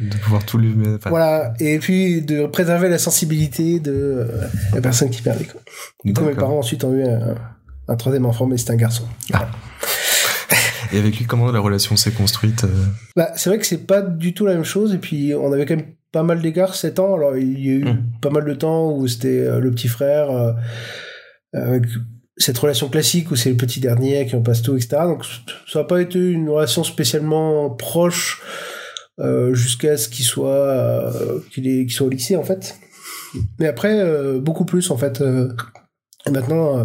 de 0.00 0.16
pouvoir 0.16 0.44
tout 0.44 0.58
lui 0.58 0.74
mettre. 0.74 1.08
Voilà, 1.08 1.54
et 1.60 1.78
puis 1.78 2.22
de 2.22 2.46
préserver 2.46 2.88
la 2.88 2.98
sensibilité 2.98 3.78
de 3.78 3.92
euh, 3.92 4.26
la 4.74 4.80
personne 4.80 5.10
qui 5.10 5.22
perdait. 5.22 5.44
Quoi. 5.44 5.60
Du 6.04 6.12
coup, 6.12 6.24
mes 6.24 6.34
parents 6.34 6.58
ensuite 6.58 6.82
ont 6.84 6.92
eu 6.92 7.04
un, 7.04 7.36
un 7.88 7.96
troisième 7.96 8.26
enfant, 8.26 8.46
mais 8.46 8.56
c'était 8.56 8.72
un 8.72 8.76
garçon. 8.76 9.04
Ah. 9.32 9.48
Et 10.92 10.98
avec 10.98 11.16
lui, 11.16 11.24
comment 11.24 11.50
la 11.50 11.60
relation 11.60 11.96
s'est 11.96 12.10
construite 12.10 12.64
euh 12.64 12.84
bah, 13.16 13.30
C'est 13.36 13.48
vrai 13.48 13.58
que 13.58 13.66
c'est 13.66 13.86
pas 13.86 14.02
du 14.02 14.34
tout 14.34 14.44
la 14.44 14.54
même 14.54 14.64
chose, 14.64 14.94
et 14.94 14.98
puis 14.98 15.34
on 15.34 15.52
avait 15.52 15.64
quand 15.64 15.76
même 15.76 15.94
pas 16.12 16.22
mal 16.22 16.42
d'égards, 16.42 16.74
7 16.74 16.98
ans, 16.98 17.14
alors 17.14 17.36
il 17.36 17.58
y 17.58 17.70
a 17.70 17.72
eu 17.72 17.88
Hum. 17.88 18.02
pas 18.20 18.30
mal 18.30 18.44
de 18.44 18.54
temps 18.54 18.92
où 18.92 19.08
c'était 19.08 19.40
euh, 19.40 19.58
le 19.60 19.70
petit 19.70 19.88
frère, 19.88 20.30
euh, 20.30 20.52
avec 21.54 21.84
cette 22.36 22.58
relation 22.58 22.88
classique 22.88 23.30
où 23.30 23.36
c'est 23.36 23.50
le 23.50 23.56
petit 23.56 23.80
dernier 23.80 24.26
qui 24.26 24.36
en 24.36 24.42
passe 24.42 24.62
tout, 24.62 24.76
etc. 24.76 25.02
Donc 25.04 25.24
ça 25.66 25.80
n'a 25.80 25.84
pas 25.84 26.00
été 26.00 26.18
une 26.18 26.48
relation 26.48 26.84
spécialement 26.84 27.70
proche 27.70 28.42
euh, 29.20 29.54
jusqu'à 29.54 29.96
ce 29.96 30.08
qu'il 30.08 30.24
soit 30.24 30.48
euh, 30.48 31.40
qu'il 31.52 31.90
soit 31.90 32.06
au 32.06 32.10
lycée 32.10 32.36
en 32.36 32.42
fait. 32.42 32.76
Mais 33.58 33.66
après 33.66 34.02
beaucoup 34.40 34.64
plus 34.64 34.90
en 34.90 34.96
fait. 34.96 35.22
Et 36.26 36.30
maintenant, 36.30 36.78
euh, 36.78 36.84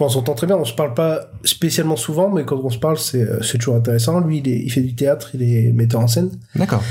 on 0.00 0.08
s'entend 0.08 0.34
très 0.34 0.46
bien. 0.46 0.56
On 0.56 0.64
se 0.64 0.74
parle 0.74 0.92
pas 0.94 1.30
spécialement 1.44 1.96
souvent, 1.96 2.28
mais 2.30 2.44
quand 2.44 2.56
on 2.62 2.70
se 2.70 2.78
parle, 2.78 2.98
c'est 2.98 3.22
euh, 3.22 3.40
c'est 3.42 3.58
toujours 3.58 3.76
intéressant. 3.76 4.20
Lui, 4.20 4.38
il, 4.38 4.48
est- 4.48 4.58
il 4.60 4.70
fait 4.70 4.82
du 4.82 4.94
théâtre, 4.94 5.30
il 5.34 5.42
est 5.42 5.72
metteur 5.72 6.00
en 6.00 6.06
scène. 6.08 6.30
D'accord. 6.54 6.82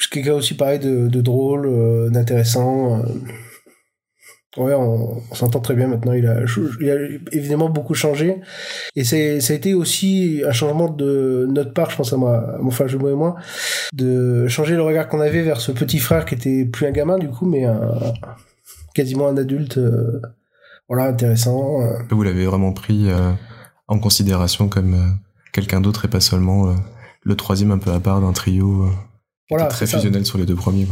C'est 0.00 0.10
quelqu'un 0.10 0.34
aussi 0.34 0.54
pareil 0.54 0.78
de, 0.78 1.08
de 1.08 1.20
drôle, 1.20 1.66
euh, 1.66 2.08
d'intéressant. 2.10 3.00
euh. 3.00 3.02
Ouais, 4.56 4.72
on, 4.72 5.18
on 5.30 5.34
s'entend 5.34 5.60
très 5.60 5.74
bien 5.74 5.86
maintenant. 5.86 6.12
Il 6.14 6.26
a, 6.26 6.36
il 6.80 6.90
a 6.90 6.96
évidemment 7.32 7.68
beaucoup 7.68 7.92
changé. 7.92 8.36
Et 8.94 9.04
c'est, 9.04 9.40
ça 9.42 9.52
a 9.52 9.56
été 9.56 9.74
aussi 9.74 10.42
un 10.48 10.52
changement 10.52 10.88
de 10.88 11.46
notre 11.50 11.74
part, 11.74 11.90
je 11.90 11.96
pense 11.98 12.14
à 12.14 12.16
moi, 12.16 12.54
à 12.54 12.58
mon 12.62 12.70
frère 12.70 12.88
jumeau 12.88 13.10
et 13.10 13.14
moi, 13.14 13.36
de 13.92 14.48
changer 14.48 14.74
le 14.74 14.80
regard 14.80 15.10
qu'on 15.10 15.20
avait 15.20 15.42
vers 15.42 15.60
ce 15.60 15.72
petit 15.72 15.98
frère 15.98 16.24
qui 16.24 16.36
était 16.36 16.64
plus 16.64 16.86
un 16.86 16.90
gamin 16.90 17.18
du 17.18 17.28
coup, 17.28 17.44
mais 17.44 17.64
un, 17.66 17.98
quasiment 18.94 19.28
un 19.28 19.36
adulte, 19.36 19.76
euh, 19.76 20.22
voilà, 20.88 21.04
intéressant. 21.06 21.82
euh. 21.82 21.98
Vous 22.10 22.22
l'avez 22.22 22.46
vraiment 22.46 22.72
pris 22.72 23.10
euh, 23.10 23.32
en 23.88 23.98
considération 23.98 24.68
comme 24.68 24.94
euh, 24.94 25.06
quelqu'un 25.52 25.80
d'autre 25.80 26.04
et 26.04 26.08
pas 26.08 26.20
seulement 26.20 26.74
le 27.22 27.34
troisième 27.36 27.70
un 27.72 27.78
peu 27.78 27.90
à 27.90 28.00
part 28.00 28.20
d'un 28.20 28.32
trio 28.32 28.88
Voilà, 29.50 29.66
très 29.66 29.86
ça. 29.86 29.96
fusionnel 29.96 30.24
sur 30.26 30.38
les 30.38 30.46
deux 30.46 30.54
premiers. 30.56 30.86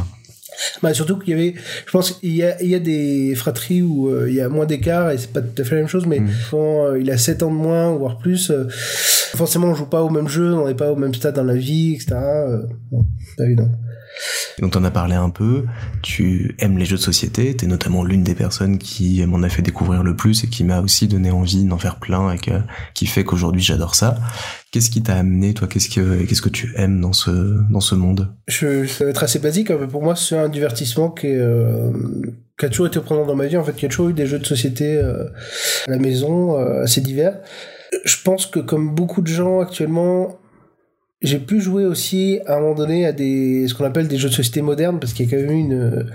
Bah, 0.83 0.95
surtout 0.95 1.19
qu'il 1.19 1.31
y 1.31 1.33
avait, 1.41 1.55
je 1.87 1.91
pense 1.91 2.13
qu'il 2.13 2.35
y 2.35 2.43
a, 2.45 2.61
il 2.63 2.69
y 2.69 2.75
a 2.77 2.79
des 2.79 3.35
fratries 3.35 3.83
où 3.83 4.09
euh, 4.09 4.29
il 4.31 4.37
y 4.37 4.41
a 4.41 4.49
moins 4.49 4.67
d'écart 4.67 5.11
et 5.11 5.19
c'est 5.19 5.33
pas 5.33 5.43
tout 5.43 5.61
à 5.61 5.65
fait 5.65 5.75
la 5.75 5.81
même 5.83 5.89
chose, 5.89 6.07
mais 6.07 6.21
Mm. 6.21 6.29
quand 6.51 6.85
euh, 6.87 7.01
il 7.01 7.11
a 7.11 7.19
7 7.19 7.43
ans 7.43 7.51
de 7.51 7.57
moins, 7.57 7.91
voire 7.97 8.19
plus, 8.19 8.51
euh, 8.51 8.69
forcément 8.71 9.67
on 9.69 9.75
joue 9.75 9.87
pas 9.87 10.03
au 10.03 10.11
même 10.11 10.29
jeu, 10.29 10.55
on 10.55 10.69
n'est 10.69 10.75
pas 10.77 10.93
au 10.93 10.97
même 10.97 11.13
stade 11.13 11.35
dans 11.35 11.43
la 11.45 11.57
vie, 11.57 11.95
etc. 11.95 12.15
Bon, 12.93 13.05
évident. 13.41 13.69
Donc 14.61 14.73
t'en 14.73 14.85
as 14.85 14.91
parlé 14.91 15.15
un 15.15 15.31
peu, 15.31 15.65
tu 16.03 16.55
aimes 16.59 16.79
les 16.79 16.85
jeux 16.85 16.97
de 16.97 17.03
société, 17.03 17.55
t'es 17.57 17.67
notamment 17.67 18.05
l'une 18.05 18.23
des 18.23 18.35
personnes 18.35 18.79
qui 18.79 19.25
m'en 19.27 19.43
a 19.43 19.49
fait 19.49 19.63
découvrir 19.63 20.03
le 20.03 20.15
plus 20.15 20.45
et 20.45 20.47
qui 20.49 20.65
m'a 20.65 20.81
aussi 20.81 21.09
donné 21.09 21.31
envie 21.31 21.65
d'en 21.65 21.79
faire 21.79 21.97
plein 21.97 22.33
et 22.33 22.39
qui 22.95 23.07
fait 23.07 23.25
qu'aujourd'hui 23.25 23.63
j'adore 23.63 23.95
ça. 23.95 24.17
Qu'est-ce 24.71 24.91
qui 24.91 25.03
t'a 25.03 25.15
amené, 25.15 25.55
toi? 25.55 25.69
Qu'est-ce 25.69 25.89
que 25.89 26.25
qu'est-ce 26.25 26.43
que 26.43 26.49
tu 26.49 26.73
aimes 26.77 27.01
dans 27.01 27.13
ce 27.13 27.31
dans 27.71 27.81
ce 27.81 27.95
monde? 27.95 28.35
Je, 28.49 28.87
ça 28.87 29.05
va 29.05 29.11
être 29.11 29.23
assez 29.23 29.39
basique, 29.39 29.71
hein, 29.71 29.79
mais 29.81 29.87
pour 29.87 30.03
moi 30.03 30.17
c'est 30.17 30.37
un 30.37 30.49
divertissement 30.49 31.11
qui, 31.11 31.29
est, 31.29 31.39
euh, 31.39 31.93
qui 32.59 32.67
a 32.67 32.69
toujours 32.69 32.87
été 32.87 33.01
prenant 33.01 33.27
dans 33.27 33.37
ma 33.37 33.47
vie. 33.47 33.57
En 33.57 33.65
fait, 33.65 33.75
il 33.79 33.83
y 33.83 33.87
a 33.87 33.89
toujours 33.89 34.09
eu 34.09 34.13
des 34.13 34.27
jeux 34.27 34.39
de 34.39 34.47
société 34.47 34.97
euh, 34.97 35.25
à 35.87 35.91
la 35.91 35.99
maison, 35.99 36.59
euh, 36.59 36.83
assez 36.83 37.01
divers. 37.01 37.39
Je 38.05 38.17
pense 38.25 38.47
que 38.47 38.59
comme 38.59 38.95
beaucoup 38.95 39.23
de 39.23 39.29
gens 39.29 39.61
actuellement, 39.61 40.39
j'ai 41.25 41.39
pu 41.39 41.61
jouer 41.61 41.85
aussi 41.85 42.39
à 42.47 42.57
un 42.57 42.61
moment 42.61 42.75
donné 42.75 43.07
à 43.07 43.13
des 43.13 43.67
ce 43.69 43.75
qu'on 43.75 43.85
appelle 43.85 44.07
des 44.09 44.17
jeux 44.19 44.29
de 44.29 44.35
société 44.35 44.63
modernes 44.63 44.99
parce 45.01 45.13
qu'il 45.13 45.27
y 45.27 45.29
a 45.29 45.37
quand 45.37 45.43
même 45.43 45.51
eu 45.51 45.61
une 45.61 46.07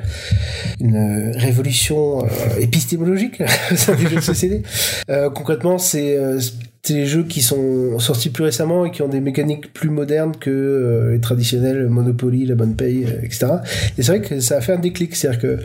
une 0.80 1.32
révolution 1.36 2.24
euh, 2.24 2.28
épistémologique 2.60 3.42
au 3.90 3.96
des 3.96 4.08
jeux 4.08 4.16
de 4.18 4.22
société. 4.22 4.64
Euh, 5.10 5.30
concrètement, 5.30 5.78
c'est 5.78 6.16
euh, 6.18 6.40
c'est 6.84 6.94
les 6.94 7.06
jeux 7.06 7.24
qui 7.24 7.42
sont 7.42 8.00
sortis 8.00 8.30
plus 8.30 8.44
récemment 8.46 8.86
et 8.86 8.92
qui 8.92 9.02
ont 9.02 9.10
des 9.10 9.20
mécaniques 9.20 9.74
plus 9.74 9.90
modernes 9.90 10.32
que 10.40 10.50
euh, 10.50 11.12
les 11.12 11.20
traditionnels 11.20 11.88
Monopoly, 11.90 12.46
la 12.46 12.56
bonne 12.56 12.76
paye, 12.76 13.04
euh, 13.06 13.22
etc. 13.24 13.48
Et 13.98 14.02
c'est 14.04 14.18
vrai 14.18 14.22
que 14.22 14.40
ça 14.40 14.58
a 14.58 14.62
fait 14.62 14.74
un 14.74 14.80
déclic, 14.80 15.16
c'est-à-dire 15.16 15.42
que 15.42 15.58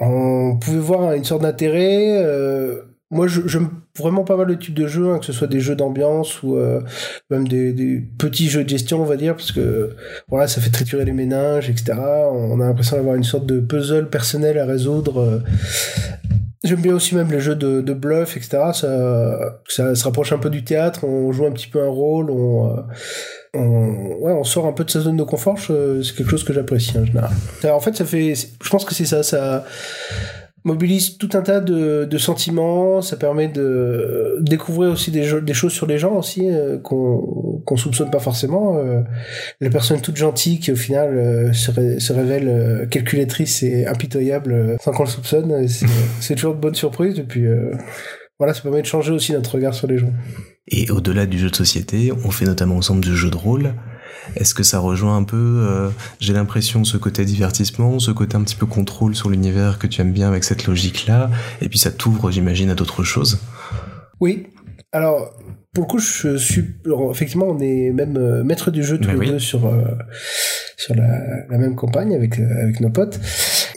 on 0.00 0.56
pouvait 0.60 0.78
voir 0.80 1.12
une 1.14 1.24
sorte 1.24 1.42
d'intérêt. 1.42 2.22
euh, 2.24 2.82
moi, 3.10 3.26
je- 3.26 3.46
j'aime 3.46 3.70
vraiment 3.98 4.24
pas 4.24 4.36
mal 4.36 4.46
le 4.46 4.58
type 4.58 4.74
de 4.74 4.86
jeu, 4.86 5.10
hein, 5.10 5.18
que 5.18 5.26
ce 5.26 5.32
soit 5.32 5.46
des 5.46 5.60
jeux 5.60 5.76
d'ambiance 5.76 6.42
ou 6.42 6.56
euh, 6.56 6.80
même 7.30 7.46
des, 7.46 8.02
petits 8.18 8.48
jeux 8.48 8.64
de 8.64 8.68
gestion, 8.68 9.02
on 9.02 9.04
va 9.04 9.16
dire, 9.16 9.34
parce 9.34 9.52
que 9.52 9.90
voilà, 10.28 10.48
ça 10.48 10.60
fait 10.60 10.70
triturer 10.70 11.04
les 11.04 11.12
méninges, 11.12 11.70
etc. 11.70 11.94
On 12.32 12.60
a 12.60 12.66
l'impression 12.66 12.96
d'avoir 12.96 13.14
une 13.14 13.24
sorte 13.24 13.46
de 13.46 13.60
puzzle 13.60 14.08
personnel 14.08 14.58
à 14.58 14.66
résoudre. 14.66 15.20
euh. 15.20 15.38
J'aime 16.64 16.80
bien 16.80 16.94
aussi 16.94 17.14
même 17.14 17.30
les 17.30 17.38
jeux 17.38 17.54
de, 17.54 17.80
de 17.80 17.92
bluff, 17.94 18.36
etc. 18.36 18.58
Ça, 18.74 19.60
ça 19.68 19.94
se 19.94 20.04
rapproche 20.04 20.32
un 20.32 20.38
peu 20.38 20.50
du 20.50 20.64
théâtre, 20.64 21.04
on 21.04 21.30
joue 21.30 21.46
un 21.46 21.52
petit 21.52 21.68
peu 21.68 21.80
un 21.80 21.88
rôle, 21.88 22.30
on, 22.32 22.76
euh, 23.56 24.14
ouais, 24.20 24.32
on 24.32 24.44
sort 24.44 24.66
un 24.66 24.72
peu 24.72 24.84
de 24.84 24.90
sa 24.90 25.00
zone 25.00 25.16
de 25.16 25.22
confort, 25.22 25.58
c'est 25.58 26.16
quelque 26.16 26.30
chose 26.30 26.44
que 26.44 26.52
j'apprécie 26.52 26.98
en 26.98 27.04
général. 27.04 27.30
Alors, 27.62 27.76
en 27.76 27.80
fait, 27.80 27.94
ça 27.94 28.04
fait, 28.04 28.34
je 28.34 28.68
pense 28.70 28.84
que 28.84 28.94
c'est 28.94 29.06
ça 29.06 29.64
mobilise 30.64 31.16
tout 31.18 31.30
un 31.34 31.42
tas 31.42 31.60
de, 31.60 32.04
de 32.04 32.18
sentiments, 32.18 33.00
ça 33.02 33.16
permet 33.16 33.48
de 33.48 34.36
découvrir 34.40 34.90
aussi 34.92 35.10
des, 35.10 35.24
jeux- 35.24 35.40
des 35.40 35.54
choses 35.54 35.72
sur 35.72 35.86
les 35.86 35.98
gens 35.98 36.14
aussi 36.16 36.48
euh, 36.50 36.78
qu'on 36.78 37.62
qu'on 37.64 37.76
soupçonne 37.76 38.10
pas 38.10 38.18
forcément. 38.20 38.78
Euh, 38.78 39.00
la 39.60 39.70
personne 39.70 40.00
toute 40.00 40.16
gentille 40.16 40.58
qui 40.60 40.72
au 40.72 40.76
final 40.76 41.16
euh, 41.16 41.52
se, 41.52 41.70
ré- 41.70 42.00
se 42.00 42.12
révèle 42.12 42.88
calculatrice 42.90 43.62
et 43.62 43.86
impitoyable 43.86 44.76
sans 44.82 44.92
qu'on 44.92 45.04
le 45.04 45.08
soupçonne, 45.08 45.66
c'est 46.20 46.34
toujours 46.34 46.54
de 46.54 46.60
bonnes 46.60 46.74
surprises 46.74 47.18
et 47.18 47.24
puis 47.24 47.44
voilà, 48.38 48.54
ça 48.54 48.62
permet 48.62 48.82
de 48.82 48.86
changer 48.86 49.12
aussi 49.12 49.32
notre 49.32 49.54
regard 49.56 49.74
sur 49.74 49.86
les 49.88 49.98
gens. 49.98 50.12
Et 50.68 50.90
au-delà 50.90 51.26
du 51.26 51.38
jeu 51.38 51.50
de 51.50 51.56
société, 51.56 52.12
on 52.24 52.30
fait 52.30 52.44
notamment 52.44 52.76
ensemble 52.76 53.00
du 53.02 53.16
jeu 53.16 53.30
de 53.30 53.36
rôle. 53.36 53.72
Est-ce 54.36 54.54
que 54.54 54.62
ça 54.62 54.78
rejoint 54.78 55.16
un 55.16 55.24
peu, 55.24 55.36
euh, 55.36 55.90
j'ai 56.20 56.32
l'impression, 56.32 56.84
ce 56.84 56.96
côté 56.96 57.24
divertissement, 57.24 57.98
ce 57.98 58.10
côté 58.10 58.36
un 58.36 58.42
petit 58.42 58.56
peu 58.56 58.66
contrôle 58.66 59.14
sur 59.14 59.30
l'univers 59.30 59.78
que 59.78 59.86
tu 59.86 60.00
aimes 60.00 60.12
bien 60.12 60.28
avec 60.28 60.44
cette 60.44 60.66
logique-là, 60.66 61.30
et 61.60 61.68
puis 61.68 61.78
ça 61.78 61.90
t'ouvre, 61.90 62.30
j'imagine, 62.30 62.70
à 62.70 62.74
d'autres 62.74 63.04
choses? 63.04 63.38
Oui. 64.20 64.46
Alors, 64.92 65.34
pour 65.74 65.84
le 65.84 65.88
coup, 65.88 65.98
je 65.98 66.36
suis. 66.36 66.64
alors, 66.86 67.10
effectivement, 67.10 67.46
on 67.48 67.60
est 67.60 67.92
même 67.92 68.16
euh, 68.16 68.42
maître 68.42 68.70
du 68.70 68.82
jeu 68.82 68.98
tous 68.98 69.10
les 69.10 69.16
oui. 69.16 69.30
deux 69.30 69.38
sur, 69.38 69.66
euh, 69.66 69.84
sur 70.76 70.94
la, 70.94 71.46
la 71.48 71.58
même 71.58 71.76
campagne 71.76 72.14
avec, 72.14 72.38
euh, 72.38 72.62
avec 72.62 72.80
nos 72.80 72.90
potes. 72.90 73.20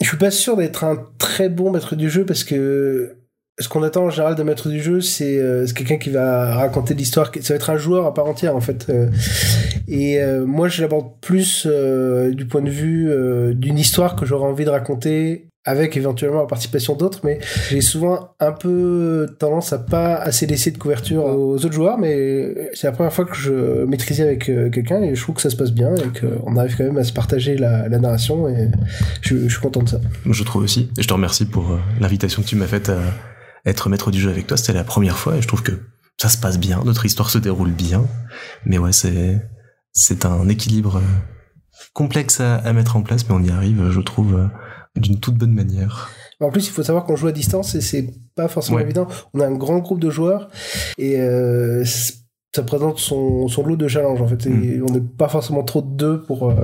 Je 0.00 0.08
suis 0.08 0.16
pas 0.16 0.30
sûr 0.30 0.56
d'être 0.56 0.84
un 0.84 0.96
très 1.18 1.48
bon 1.48 1.70
maître 1.70 1.94
du 1.94 2.10
jeu 2.10 2.24
parce 2.24 2.44
que 2.44 3.18
ce 3.62 3.68
qu'on 3.68 3.82
attend 3.82 4.04
en 4.04 4.10
général 4.10 4.34
d'un 4.34 4.44
maître 4.44 4.68
du 4.68 4.82
jeu, 4.82 5.00
c'est 5.00 5.38
euh, 5.38 5.66
quelqu'un 5.74 5.96
qui 5.96 6.10
va 6.10 6.54
raconter 6.56 6.94
l'histoire. 6.94 7.30
Ça 7.40 7.54
va 7.54 7.56
être 7.56 7.70
un 7.70 7.78
joueur 7.78 8.06
à 8.06 8.12
part 8.12 8.26
entière, 8.26 8.54
en 8.56 8.60
fait. 8.60 8.86
Euh, 8.90 9.08
Et 9.88 10.20
euh, 10.20 10.44
moi, 10.44 10.68
je 10.68 10.82
l'aborde 10.82 11.12
plus 11.20 11.66
du 11.66 12.46
point 12.46 12.62
de 12.62 12.70
vue 12.70 13.10
d'une 13.54 13.78
histoire 13.78 14.16
que 14.16 14.26
j'aurais 14.26 14.46
envie 14.48 14.64
de 14.64 14.70
raconter 14.70 15.48
avec 15.64 15.96
éventuellement 15.96 16.40
la 16.40 16.46
participation 16.46 16.96
d'autres, 16.96 17.20
mais 17.22 17.38
j'ai 17.70 17.80
souvent 17.80 18.30
un 18.40 18.50
peu 18.50 19.28
tendance 19.38 19.72
à 19.72 19.78
pas 19.78 20.16
assez 20.16 20.44
laisser 20.46 20.72
de 20.72 20.78
couverture 20.78 21.24
aux 21.24 21.54
autres 21.54 21.72
joueurs, 21.72 21.98
mais 21.98 22.70
c'est 22.74 22.88
la 22.88 22.92
première 22.92 23.12
fois 23.12 23.24
que 23.26 23.36
je 23.36 23.84
maîtrisais 23.84 24.24
avec 24.24 24.46
quelqu'un 24.72 25.02
et 25.02 25.14
je 25.14 25.22
trouve 25.22 25.36
que 25.36 25.42
ça 25.42 25.50
se 25.50 25.56
passe 25.56 25.70
bien 25.70 25.94
et 25.94 26.18
qu'on 26.18 26.56
arrive 26.56 26.76
quand 26.76 26.84
même 26.84 26.98
à 26.98 27.04
se 27.04 27.12
partager 27.12 27.56
la, 27.56 27.88
la 27.88 27.98
narration 28.00 28.48
et 28.48 28.68
je, 29.20 29.36
je 29.36 29.48
suis 29.48 29.60
content 29.60 29.82
de 29.82 29.88
ça. 29.88 30.00
Je 30.28 30.42
trouve 30.42 30.64
aussi. 30.64 30.90
Et 30.98 31.02
je 31.02 31.06
te 31.06 31.12
remercie 31.14 31.44
pour 31.44 31.78
l'invitation 32.00 32.42
que 32.42 32.48
tu 32.48 32.56
m'as 32.56 32.66
faite 32.66 32.88
à 32.88 32.98
être 33.64 33.88
maître 33.88 34.10
du 34.10 34.20
jeu 34.20 34.30
avec 34.30 34.46
toi. 34.46 34.56
C'était 34.56 34.72
la 34.72 34.84
première 34.84 35.18
fois 35.18 35.36
et 35.36 35.42
je 35.42 35.48
trouve 35.48 35.62
que 35.62 35.72
ça 36.20 36.28
se 36.28 36.36
passe 36.36 36.58
bien, 36.58 36.82
notre 36.84 37.04
histoire 37.04 37.30
se 37.30 37.38
déroule 37.38 37.72
bien. 37.72 38.06
Mais 38.64 38.78
ouais, 38.78 38.92
c'est 38.92 39.40
c'est 39.92 40.24
un 40.24 40.48
équilibre 40.48 41.02
complexe 41.92 42.40
à, 42.40 42.72
mettre 42.72 42.96
en 42.96 43.02
place, 43.02 43.28
mais 43.28 43.34
on 43.34 43.42
y 43.42 43.50
arrive, 43.50 43.90
je 43.90 44.00
trouve, 44.00 44.48
d'une 44.96 45.20
toute 45.20 45.34
bonne 45.34 45.52
manière. 45.52 46.10
En 46.40 46.50
plus, 46.50 46.66
il 46.66 46.70
faut 46.70 46.82
savoir 46.82 47.04
qu'on 47.04 47.16
joue 47.16 47.26
à 47.26 47.32
distance 47.32 47.74
et 47.74 47.80
c'est 47.80 48.10
pas 48.34 48.48
forcément 48.48 48.78
évident. 48.78 49.06
On 49.34 49.40
a 49.40 49.46
un 49.46 49.54
grand 49.54 49.78
groupe 49.78 50.00
de 50.00 50.10
joueurs 50.10 50.48
et 50.96 51.18
ça 52.54 52.62
présente 52.62 52.98
son, 52.98 53.48
son 53.48 53.66
lot 53.66 53.76
de 53.76 53.88
challenges 53.88 54.20
en 54.20 54.28
fait. 54.28 54.46
Hmm. 54.46 54.84
on 54.86 54.92
n'est 54.92 55.00
pas 55.00 55.28
forcément 55.28 55.62
trop 55.62 55.80
de 55.80 55.96
deux 55.96 56.22
pour, 56.22 56.50
euh, 56.50 56.54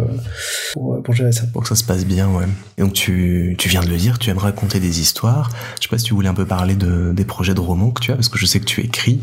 pour, 0.75 0.95
euh, 0.95 1.02
pour, 1.02 1.14
gérer 1.14 1.33
ça. 1.33 1.47
Pour 1.47 1.62
que 1.62 1.68
ça 1.68 1.76
se 1.76 1.85
passe 1.85 2.04
bien, 2.04 2.28
ouais. 2.28 2.45
Et 2.76 2.83
donc 2.83 2.92
tu, 2.92 3.57
tu 3.59 3.68
viens 3.71 3.80
de 3.80 3.88
le 3.88 3.97
dire, 3.97 4.18
tu 4.18 4.28
aimes 4.28 4.38
raconter 4.38 4.80
des 4.80 5.00
histoires. 5.00 5.50
Je 5.76 5.85
sais 5.85 5.88
pas 5.88 5.97
si 5.97 6.04
tu 6.04 6.14
voulais 6.14 6.28
un 6.28 6.35
peu 6.35 6.45
parler 6.45 6.75
de, 6.75 7.12
des 7.12 7.25
projets 7.25 7.54
de 7.54 7.61
romans 7.61 7.90
que 7.90 8.02
tu 8.02 8.12
as, 8.12 8.16
parce 8.16 8.28
que 8.28 8.38
je 8.38 8.45
sais 8.45 8.61
que 8.61 8.66
tu 8.66 8.83
écris. 8.83 9.21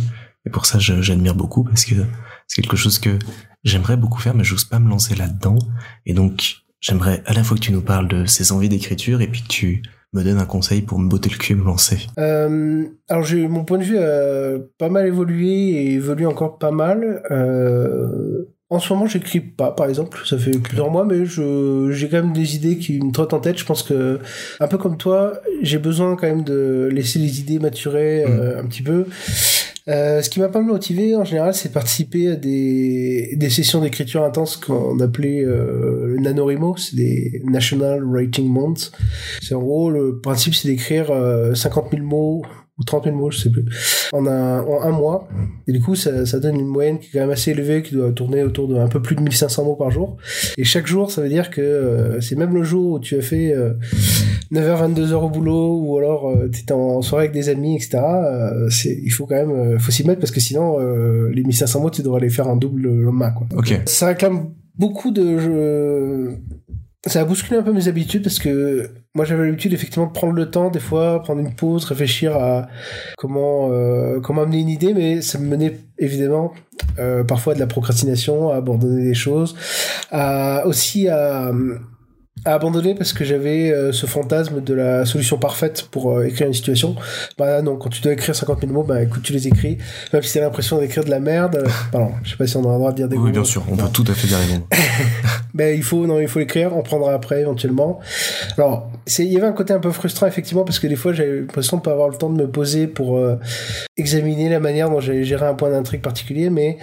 Et 0.48 0.50
pour 0.50 0.66
ça, 0.66 0.78
j'admire 0.80 1.36
beaucoup, 1.36 1.64
parce 1.64 1.86
que 1.86 1.96
c'est 2.48 2.62
quelque 2.62 2.78
chose 2.78 3.00
que 3.00 3.18
j'aimerais 3.64 3.98
beaucoup 3.98 4.20
faire, 4.20 4.36
mais 4.36 4.44
j'ose 4.44 4.64
pas 4.64 4.80
me 4.80 4.90
lancer 4.90 5.16
là-dedans. 5.16 5.58
Et 6.06 6.14
donc, 6.14 6.58
j'aimerais 6.82 7.24
à 7.26 7.34
la 7.34 7.44
fois 7.44 7.58
que 7.58 7.64
tu 7.64 7.72
nous 7.72 7.82
parles 7.82 8.08
de 8.08 8.26
ces 8.26 8.52
envies 8.52 8.70
d'écriture, 8.70 9.22
et 9.22 9.28
puis 9.28 9.42
que 9.42 9.48
tu 9.48 9.84
me 10.16 10.24
donne 10.24 10.40
un 10.40 10.46
conseil 10.46 10.82
pour 10.82 10.98
me 10.98 11.10
botter 11.10 11.30
le 11.30 11.38
cul 11.38 11.54
et 11.54 11.56
me 11.56 11.66
lancer 11.66 12.08
euh, 12.18 12.86
Alors 13.10 13.24
j'ai 13.24 13.48
mon 13.48 13.66
point 13.66 13.78
de 13.78 13.84
vue 13.84 14.00
a 14.00 14.58
pas 14.78 14.90
mal 14.90 15.06
évolué 15.06 15.48
et 15.48 15.94
évolue 15.94 16.26
encore 16.26 16.58
pas 16.58 16.72
mal. 16.72 17.22
Euh, 17.32 18.46
en 18.72 18.80
ce 18.80 18.92
moment, 18.92 19.06
j'écris 19.06 19.42
pas, 19.42 19.72
par 19.72 19.88
exemple. 19.88 20.22
Ça 20.26 20.40
fait 20.40 20.58
plusieurs 20.58 20.90
mois, 20.90 21.06
mais 21.06 21.26
je, 21.26 21.92
j'ai 21.92 22.10
quand 22.10 22.24
même 22.24 22.34
des 22.34 22.56
idées 22.56 22.78
qui 22.78 23.00
me 23.00 23.12
trottent 23.12 23.34
en 23.34 23.40
tête. 23.40 23.60
Je 23.60 23.66
pense 23.66 23.84
que, 23.84 24.20
un 24.60 24.68
peu 24.68 24.80
comme 24.80 24.98
toi, 24.98 25.34
j'ai 25.62 25.78
besoin 25.78 26.16
quand 26.16 26.26
même 26.26 26.44
de 26.44 26.90
laisser 26.92 27.20
les 27.20 27.40
idées 27.40 27.60
maturer 27.60 28.24
euh, 28.24 28.56
mm. 28.56 28.66
un 28.66 28.68
petit 28.68 28.82
peu. 28.82 29.06
Euh, 29.88 30.24
ce 30.24 30.32
qui 30.32 30.40
m'a 30.40 30.50
pas 30.50 30.62
motivé 30.62 31.16
en 31.16 31.24
général, 31.24 31.54
c'est 31.54 31.72
participer 31.72 32.30
à 32.30 32.36
des, 32.36 33.36
des 33.36 33.50
sessions 33.52 33.82
d'écriture 33.82 34.24
intense 34.24 34.58
qu'on 34.58 35.00
appelait 35.00 35.44
euh, 35.44 36.08
le 36.08 36.18
NaNoWriMo, 36.18 36.76
c'est 36.78 36.96
des 36.96 37.42
National 37.46 38.04
Writing 38.04 38.50
Months. 38.50 38.92
C'est 39.42 39.54
en 39.54 39.62
gros, 39.62 39.92
le 39.92 40.20
principe 40.20 40.56
c'est 40.56 40.68
d'écrire 40.68 41.08
50 41.08 41.14
euh, 41.14 41.98
000 41.98 42.04
mots 42.04 42.42
ou 42.78 42.84
30 42.84 43.06
000 43.06 43.16
mots, 43.16 43.32
je 43.32 43.40
sais 43.40 43.50
plus, 43.50 43.66
en 44.12 44.26
un, 44.28 44.62
en 44.62 44.82
un 44.82 44.92
mois. 44.92 45.30
Et 45.68 45.72
du 45.72 45.82
coup, 45.82 45.96
ça, 45.96 46.26
ça 46.26 46.40
donne 46.40 46.60
une 46.60 46.68
moyenne 46.68 47.00
qui 47.00 47.08
est 47.08 47.12
quand 47.14 47.20
même 47.20 47.30
assez 47.30 47.52
élevée, 47.52 47.82
qui 47.84 47.96
doit 47.96 48.12
tourner 48.12 48.44
autour 48.44 48.68
de 48.68 48.76
un 48.76 48.88
peu 48.88 49.02
plus 49.02 49.16
de 49.16 49.22
1500 49.22 49.64
mots 49.64 49.76
par 49.76 49.92
jour. 49.92 50.18
Et 50.58 50.64
chaque 50.64 50.88
jour, 50.88 51.10
ça 51.10 51.22
veut 51.22 51.30
dire 51.30 51.50
que 51.50 51.62
euh, 51.62 52.20
c'est 52.22 52.36
même 52.36 52.54
le 52.54 52.64
jour 52.64 52.94
où 52.94 53.00
tu 53.00 53.18
as 53.18 53.22
fait 53.22 53.54
euh, 53.54 53.74
9h, 54.52 54.94
22h 54.94 55.14
au 55.14 55.30
boulot, 55.30 55.80
ou 55.80 55.98
alors 55.98 56.30
euh, 56.30 56.50
tu 56.52 56.62
étais 56.62 56.74
en 56.74 57.02
soirée 57.02 57.26
avec 57.26 57.34
des 57.34 57.50
amis, 57.50 57.76
etc. 57.76 57.98
Euh, 57.98 58.70
c'est, 58.70 59.00
il 59.04 59.10
faut 59.10 59.26
quand 59.26 59.36
même, 59.36 59.52
euh, 59.52 59.80
faut 59.80 59.92
s'y 59.92 60.06
mettre 60.06 60.20
parce 60.20 60.32
que 60.32 60.40
sinon, 60.40 60.78
les 61.30 61.44
1500 61.44 61.82
mots, 61.82 61.90
tu 61.90 62.02
devrais 62.02 62.22
les 62.22 62.30
faire 62.30 62.48
un 62.48 62.56
double 62.56 62.82
le 62.82 63.04
lendemain, 63.04 63.32
quoi. 63.32 63.48
Ok. 63.56 63.74
Ça 63.86 64.08
réclame 64.08 64.50
beaucoup 64.78 65.12
de 65.12 65.40
jeux 65.40 66.38
ça 67.06 67.22
a 67.22 67.26
bousculé 67.26 67.58
un 67.58 67.64
peu 67.64 67.72
mes 67.72 67.88
habitudes 67.88 68.24
parce 68.24 68.40
que 68.40 68.90
moi 69.14 69.26
j'avais 69.26 69.46
l'habitude 69.46 69.74
effectivement 69.74 70.08
de 70.08 70.12
prendre 70.12 70.34
le 70.34 70.50
temps 70.50 70.70
des 70.70 70.80
fois, 70.80 71.22
prendre 71.22 71.42
une 71.42 71.54
pause, 71.54 71.86
réfléchir 71.86 72.36
à 72.36 72.68
comment 73.18 73.70
euh, 73.72 74.20
comment 74.20 74.44
amener 74.44 74.60
une 74.60 74.70
idée, 74.70 74.94
mais 74.94 75.22
ça 75.22 75.38
me 75.38 75.48
menait 75.48 75.80
évidemment 76.00 76.54
euh, 77.00 77.24
parfois 77.24 77.54
à 77.54 77.56
de 77.56 77.60
la 77.60 77.68
procrastination, 77.68 78.50
à 78.50 78.56
abandonner 78.56 79.04
des 79.04 79.14
choses, 79.14 79.56
à 80.12 80.66
aussi 80.66 81.08
à 81.08 81.52
à 82.46 82.54
abandonner 82.54 82.94
parce 82.94 83.12
que 83.12 83.26
j'avais 83.26 83.72
euh, 83.72 83.92
ce 83.92 84.06
fantasme 84.06 84.62
de 84.62 84.74
la 84.74 85.06
solution 85.06 85.38
parfaite 85.38 85.88
pour 85.90 86.12
euh, 86.12 86.26
écrire 86.26 86.48
une 86.48 86.54
situation. 86.54 86.96
Bah 87.38 87.62
non, 87.62 87.76
quand 87.76 87.90
tu 87.90 88.02
dois 88.02 88.14
écrire 88.14 88.36
50 88.36 88.62
000 88.62 88.72
mots, 88.72 88.84
bah 88.84 89.02
écoute, 89.02 89.24
tu 89.24 89.34
les 89.34 89.48
écris. 89.48 89.80
Même 90.14 90.22
si 90.22 90.34
t'as 90.34 90.42
l'impression 90.42 90.80
d'écrire 90.80 91.04
de 91.04 91.10
la 91.10 91.20
merde. 91.20 91.56
Euh, 91.56 91.70
pardon, 91.92 92.12
je 92.24 92.32
sais 92.32 92.38
pas 92.38 92.46
si 92.46 92.56
on 92.56 92.70
a 92.70 92.72
le 92.72 92.78
droit 92.78 92.92
de 92.92 92.98
dire 92.98 93.08
des 93.08 93.18
Oui, 93.18 93.32
bien 93.32 93.44
sûr, 93.44 93.64
on 93.70 93.76
peut 93.76 93.90
tout 93.92 94.06
à 94.08 94.14
fait 94.14 94.28
dire 94.28 94.38
les 94.48 94.58
mots. 94.58 94.68
ben, 95.56 95.76
il 95.76 95.84
faut, 95.84 96.06
non, 96.06 96.20
il 96.20 96.28
faut 96.28 96.40
l'écrire, 96.40 96.76
on 96.76 96.84
prendra 96.84 97.14
après 97.14 97.42
éventuellement. 97.42 98.00
Alors, 98.58 98.92
il 99.18 99.26
y 99.26 99.38
avait 99.38 99.48
un 99.48 99.54
côté 99.54 99.74
un 99.74 99.80
peu 99.80 99.92
frustrant 99.92 100.28
effectivement 100.28 100.64
parce 100.64 100.80
que 100.80 100.88
des 100.88 100.96
fois 100.96 101.14
j'avais 101.14 101.40
l'impression 101.40 101.78
de 101.78 101.82
pas 101.82 101.92
avoir 101.92 102.10
le 102.10 102.16
temps 102.16 102.30
de 102.30 102.42
me 102.42 102.48
poser 102.48 102.88
pour 102.88 103.20
examiner 103.98 104.50
la 104.50 104.60
manière 104.60 104.90
dont 104.90 105.00
j'allais 105.00 105.24
gérer 105.24 105.46
un 105.46 105.54
point 105.54 105.70
d'intrigue 105.70 106.02
particulier, 106.02 106.50
mais 106.50 106.78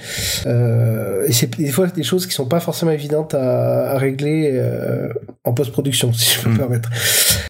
euh, 0.46 1.26
c'est 1.30 1.56
des 1.56 1.70
fois 1.70 1.86
des 1.86 2.02
choses 2.02 2.26
qui 2.26 2.32
sont 2.32 2.46
pas 2.46 2.60
forcément 2.60 2.92
évidentes 2.92 3.34
à, 3.34 3.92
à 3.92 3.98
régler 3.98 4.60
en 5.44 5.52
post-production, 5.52 6.12
si 6.12 6.36
je 6.36 6.42
peux 6.42 6.48
me 6.48 6.54
hmm. 6.54 6.58
permettre. 6.58 6.90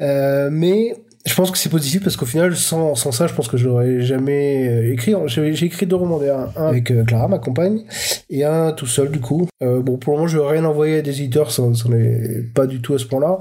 Euh, 0.01 0.49
mais 0.51 0.95
je 1.25 1.35
pense 1.35 1.51
que 1.53 1.59
c'est 1.59 1.69
positif 1.69 2.03
parce 2.03 2.17
qu'au 2.17 2.27
final, 2.27 2.57
sans, 2.57 2.95
sans 2.97 3.13
ça, 3.13 3.27
je 3.29 3.35
pense 3.35 3.47
que 3.47 3.57
je 3.57 3.69
n'aurais 3.69 4.01
jamais 4.01 4.69
euh, 4.69 4.93
écrit. 4.93 5.15
J'ai 5.27 5.65
écrit 5.65 5.87
deux 5.87 5.97
romans 5.97 6.19
d'ailleurs, 6.19 6.53
un 6.57 6.67
avec 6.67 6.91
euh, 6.91 7.05
Clara, 7.05 7.29
ma 7.29 7.39
compagne, 7.39 7.85
et 8.29 8.45
un 8.45 8.73
tout 8.73 8.87
seul 8.87 9.11
du 9.11 9.21
coup. 9.21 9.47
Euh, 9.63 9.81
bon, 9.81 9.99
pour 9.99 10.13
le 10.13 10.19
moment, 10.19 10.29
je 10.29 10.39
vais 10.39 10.49
rien 10.49 10.65
envoyer 10.65 10.99
à 10.99 11.03
des 11.03 11.21
éditeurs, 11.21 11.53
ça 11.53 11.63
n'en 11.63 11.73
est 11.93 12.45
pas 12.55 12.67
du 12.67 12.81
tout 12.81 12.95
à 12.95 12.99
ce 12.99 13.05
point-là. 13.05 13.39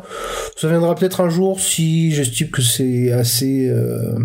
Ça 0.58 0.68
viendra 0.68 0.94
peut-être 0.94 1.22
un 1.22 1.30
jour 1.30 1.60
si 1.60 2.12
j'estime 2.12 2.50
que 2.50 2.62
c'est 2.62 3.12
assez... 3.12 3.68
Euh, 3.70 4.16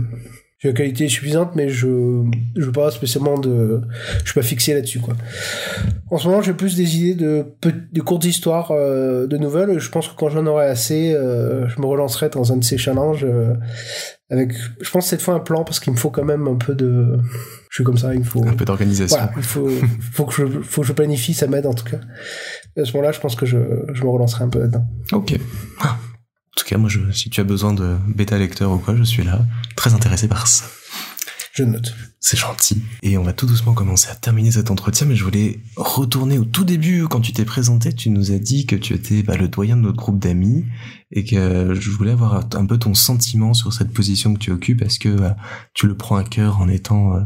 la 0.64 0.72
qualité 0.72 1.04
est 1.04 1.08
suffisante, 1.08 1.50
mais 1.54 1.68
je 1.68 2.24
je 2.56 2.64
veux 2.64 2.72
pas 2.72 2.90
spécialement 2.90 3.38
de, 3.38 3.82
je 4.20 4.30
suis 4.30 4.40
pas 4.40 4.46
fixé 4.46 4.74
là-dessus 4.74 5.00
quoi. 5.00 5.14
En 6.10 6.18
ce 6.18 6.28
moment, 6.28 6.40
j'ai 6.40 6.54
plus 6.54 6.76
des 6.76 6.96
idées 6.96 7.14
de 7.14 7.44
de 7.92 8.00
courtes 8.00 8.24
histoires, 8.24 8.70
euh, 8.70 9.26
de 9.26 9.36
nouvelles. 9.36 9.78
Je 9.78 9.90
pense 9.90 10.08
que 10.08 10.14
quand 10.16 10.28
j'en 10.28 10.46
aurai 10.46 10.66
assez, 10.66 11.12
euh, 11.14 11.68
je 11.68 11.80
me 11.80 11.86
relancerai 11.86 12.30
dans 12.30 12.52
un 12.52 12.56
de 12.56 12.64
ces 12.64 12.78
challenges 12.78 13.24
euh, 13.24 13.54
avec, 14.30 14.52
je 14.80 14.90
pense 14.90 15.06
cette 15.06 15.22
fois 15.22 15.34
un 15.34 15.40
plan 15.40 15.62
parce 15.62 15.78
qu'il 15.78 15.92
me 15.92 15.98
faut 15.98 16.10
quand 16.10 16.24
même 16.24 16.48
un 16.48 16.56
peu 16.56 16.74
de, 16.74 17.18
je 17.70 17.74
suis 17.74 17.84
comme 17.84 17.98
ça, 17.98 18.14
il 18.14 18.20
me 18.20 18.24
faut 18.24 18.44
un 18.46 18.54
peu 18.54 18.64
d'organisation. 18.64 19.18
il 19.36 19.42
faut 19.42 19.68
faut 20.12 20.24
que 20.24 20.32
je 20.32 20.62
faut 20.62 20.80
que 20.80 20.86
je 20.86 20.92
planifie, 20.94 21.34
ça 21.34 21.46
m'aide 21.46 21.66
en 21.66 21.74
tout 21.74 21.84
cas. 21.84 22.00
À 22.78 22.84
ce 22.84 22.92
moment-là, 22.92 23.12
je 23.12 23.20
pense 23.20 23.36
que 23.36 23.44
je 23.44 23.58
je 23.92 24.02
me 24.02 24.08
relancerai 24.08 24.44
un 24.44 24.48
peu 24.48 24.60
là-dedans. 24.60 24.86
Ok. 25.12 25.38
En 25.80 25.88
tout 26.56 26.64
cas, 26.64 26.78
moi, 26.78 26.88
je, 26.88 27.10
si 27.12 27.30
tu 27.30 27.40
as 27.40 27.44
besoin 27.44 27.72
de 27.72 27.96
bêta 28.08 28.38
lecteur 28.38 28.72
ou 28.72 28.78
quoi, 28.78 28.96
je 28.96 29.04
suis 29.04 29.22
là, 29.22 29.46
très 29.76 29.94
intéressé 29.94 30.26
par 30.26 30.48
ça. 30.48 30.64
Je 31.52 31.64
note. 31.64 31.94
C'est 32.20 32.36
gentil. 32.36 32.82
Et 33.02 33.16
on 33.18 33.22
va 33.22 33.32
tout 33.32 33.46
doucement 33.46 33.72
commencer 33.72 34.08
à 34.08 34.14
terminer 34.14 34.50
cet 34.50 34.70
entretien, 34.70 35.06
mais 35.06 35.14
je 35.14 35.22
voulais 35.22 35.60
retourner 35.76 36.38
au 36.38 36.44
tout 36.44 36.64
début, 36.64 37.06
quand 37.08 37.20
tu 37.20 37.32
t'es 37.32 37.44
présenté, 37.44 37.92
tu 37.92 38.10
nous 38.10 38.32
as 38.32 38.38
dit 38.38 38.66
que 38.66 38.74
tu 38.74 38.94
étais 38.94 39.22
bah, 39.22 39.36
le 39.36 39.48
doyen 39.48 39.76
de 39.76 39.82
notre 39.82 39.96
groupe 39.96 40.18
d'amis, 40.18 40.64
et 41.12 41.24
que 41.24 41.74
je 41.74 41.90
voulais 41.90 42.10
avoir 42.10 42.46
un 42.54 42.66
peu 42.66 42.78
ton 42.78 42.94
sentiment 42.94 43.54
sur 43.54 43.72
cette 43.72 43.92
position 43.92 44.34
que 44.34 44.38
tu 44.38 44.50
occupes, 44.50 44.82
est-ce 44.82 44.98
que 44.98 45.08
bah, 45.08 45.36
tu 45.72 45.86
le 45.86 45.96
prends 45.96 46.16
à 46.16 46.24
cœur 46.24 46.60
en 46.60 46.68
étant 46.68 47.14
euh, 47.14 47.20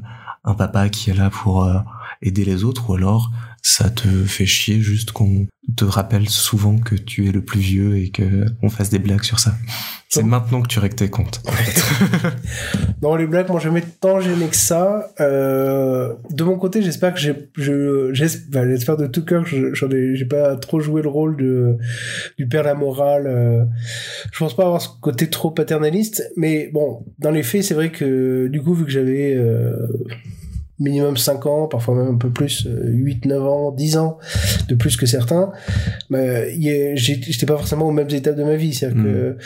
un 0.45 0.55
papa 0.55 0.89
qui 0.89 1.11
est 1.11 1.15
là 1.15 1.31
pour 1.31 1.65
euh, 1.65 1.79
aider 2.23 2.45
les 2.45 2.63
autres, 2.63 2.91
ou 2.91 2.95
alors 2.95 3.31
ça 3.63 3.91
te 3.91 4.09
fait 4.25 4.47
chier 4.47 4.81
juste 4.81 5.13
qu'on 5.13 5.47
te 5.75 5.85
rappelle 5.85 6.29
souvent 6.29 6.79
que 6.79 6.95
tu 6.95 7.29
es 7.29 7.33
le 7.33 7.43
plus 7.43 7.61
vieux 7.61 7.99
et 7.99 8.11
que 8.11 8.47
on 8.63 8.69
fasse 8.69 8.91
des 8.91 8.99
blagues 8.99 9.23
sur 9.23 9.39
ça. 9.39 9.55
C'est 10.13 10.25
maintenant 10.25 10.61
que 10.61 10.67
tu 10.67 10.81
règles 10.81 10.97
tes 10.97 11.09
comptes. 11.09 11.41
non, 13.03 13.15
les 13.15 13.29
blagues 13.29 13.49
m'ont 13.49 13.61
jamais 13.61 13.83
tant 14.01 14.19
gêné 14.21 14.49
que 14.49 14.57
ça. 14.57 15.13
Euh, 15.21 16.15
de 16.31 16.43
mon 16.43 16.59
côté, 16.59 16.83
j'espère 16.83 17.15
que 17.15 17.21
j'ai, 17.21 17.49
je, 17.57 18.13
j'espère 18.13 18.97
de 18.97 19.07
tout 19.07 19.25
cœur 19.25 19.45
que 19.45 19.73
j'en 19.73 19.89
ai, 19.91 20.17
j'ai 20.17 20.25
pas 20.25 20.57
trop 20.57 20.81
joué 20.81 21.03
le 21.03 21.09
rôle 21.09 21.37
de 21.37 21.77
du 22.39 22.49
père 22.49 22.65
la 22.65 22.75
morale. 22.75 23.29
Euh, 23.29 23.65
je 24.33 24.39
pense 24.41 24.57
pas 24.57 24.65
avoir 24.65 24.83
ce 24.83 24.89
côté 25.01 25.31
trop 25.31 25.53
paternaliste, 25.53 26.29
mais 26.37 26.71
bon, 26.73 27.05
dans 27.21 27.31
les 27.31 27.45
faits, 27.45 27.63
c'est 27.63 27.75
vrai 27.75 27.93
que 27.93 28.49
du 28.49 28.61
coup, 28.61 28.75
vu 28.75 28.85
que 28.85 28.91
j'avais 28.91 29.35
euh, 29.37 29.87
minimum 30.81 31.17
5 31.17 31.47
ans, 31.47 31.69
parfois 31.69 31.95
même 31.95 32.15
un 32.15 32.19
peu 32.19 32.31
plus, 32.31 32.67
8, 32.67 33.27
euh, 33.27 33.29
9 33.29 33.47
ans, 33.47 33.71
10 33.71 33.99
ans 33.99 34.19
de 34.69 34.75
plus 34.75 34.97
que 34.97 35.07
certains, 35.07 35.53
bah, 36.09 36.49
j'étais 36.95 37.47
pas 37.47 37.57
forcément 37.57 37.87
aux 37.87 37.93
mêmes 37.93 38.11
étapes 38.11 38.37
de 38.37 38.45
ma 38.45 38.57
vie. 38.57 38.75
C'est-à-dire 38.75 39.03
que 39.03 39.09
hmm. 39.09 39.37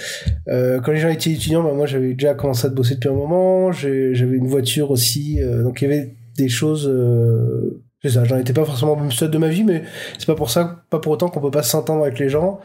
euh, 0.49 0.81
quand 0.81 0.93
les 0.93 1.01
gens 1.01 1.09
étaient 1.09 1.31
étudiants, 1.31 1.65
bah, 1.65 1.73
moi 1.75 1.87
j'avais 1.87 2.15
déjà 2.15 2.35
commencé 2.35 2.67
à 2.67 2.71
bosser 2.71 2.95
depuis 2.95 3.09
un 3.09 3.15
moment, 3.15 3.73
j'avais 3.73 4.37
une 4.37 4.47
voiture 4.47 4.91
aussi, 4.91 5.43
euh, 5.43 5.63
donc 5.63 5.83
il 5.83 5.91
y 5.91 5.93
avait 5.93 6.15
des 6.39 6.49
choses... 6.49 6.89
Euh, 6.89 7.83
c'est 8.03 8.11
ça, 8.11 8.25
j'en 8.25 8.37
étais 8.37 8.53
pas 8.53 8.67
forcément 8.67 8.93
au 8.93 8.97
même 8.97 9.11
stade 9.11 9.31
de 9.31 9.39
ma 9.39 9.49
vie, 9.49 9.65
mais 9.65 9.83
c'est 10.19 10.27
pas 10.27 10.35
pour 10.35 10.51
ça, 10.51 10.85
pas 10.91 10.99
pour 10.99 11.13
autant 11.13 11.31
qu'on 11.31 11.41
peut 11.41 11.51
pas 11.51 11.63
s'entendre 11.63 12.03
avec 12.03 12.19
les 12.19 12.29
gens. 12.29 12.61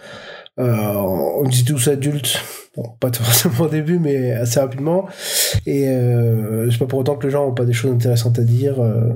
Euh, 0.60 0.93
on 0.93 1.45
était 1.45 1.63
tous 1.63 1.88
adultes, 1.88 2.41
bon, 2.76 2.89
pas 3.00 3.12
forcément 3.13 3.62
au 3.62 3.69
début, 3.69 4.00
mais 4.00 4.32
assez 4.32 4.60
rapidement. 4.60 5.08
Et 5.65 5.88
euh, 5.88 6.69
c'est 6.69 6.78
pas 6.78 6.86
pour 6.86 7.00
autant 7.00 7.15
que 7.15 7.28
les 7.28 7.32
gens 7.32 7.48
ont 7.48 7.54
pas 7.54 7.65
des 7.65 7.74
choses 7.74 7.93
intéressantes 7.93 8.39
à 8.39 8.43
dire. 8.43 8.80
Euh, 8.82 9.13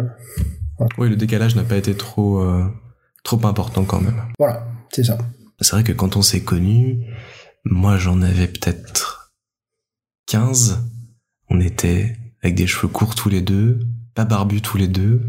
oui, 0.97 1.09
le 1.09 1.15
décalage 1.15 1.55
n'a 1.55 1.63
pas 1.63 1.77
été 1.77 1.95
trop 1.95 2.45
trop 3.23 3.45
important 3.45 3.83
quand 3.83 4.01
même. 4.01 4.21
Voilà, 4.39 4.67
c'est 4.91 5.03
ça. 5.03 5.17
C'est 5.61 5.75
vrai 5.75 5.83
que 5.83 5.91
quand 5.91 6.17
on 6.17 6.21
s'est 6.21 6.43
connus, 6.43 7.05
moi 7.63 7.97
j'en 7.97 8.21
avais 8.21 8.47
peut-être 8.47 9.33
15. 10.27 10.79
On 11.49 11.59
était 11.59 12.17
avec 12.41 12.55
des 12.55 12.67
cheveux 12.67 12.87
courts 12.87 13.15
tous 13.15 13.29
les 13.29 13.41
deux, 13.41 13.79
pas 14.15 14.25
barbus 14.25 14.61
tous 14.61 14.77
les 14.77 14.87
deux, 14.87 15.21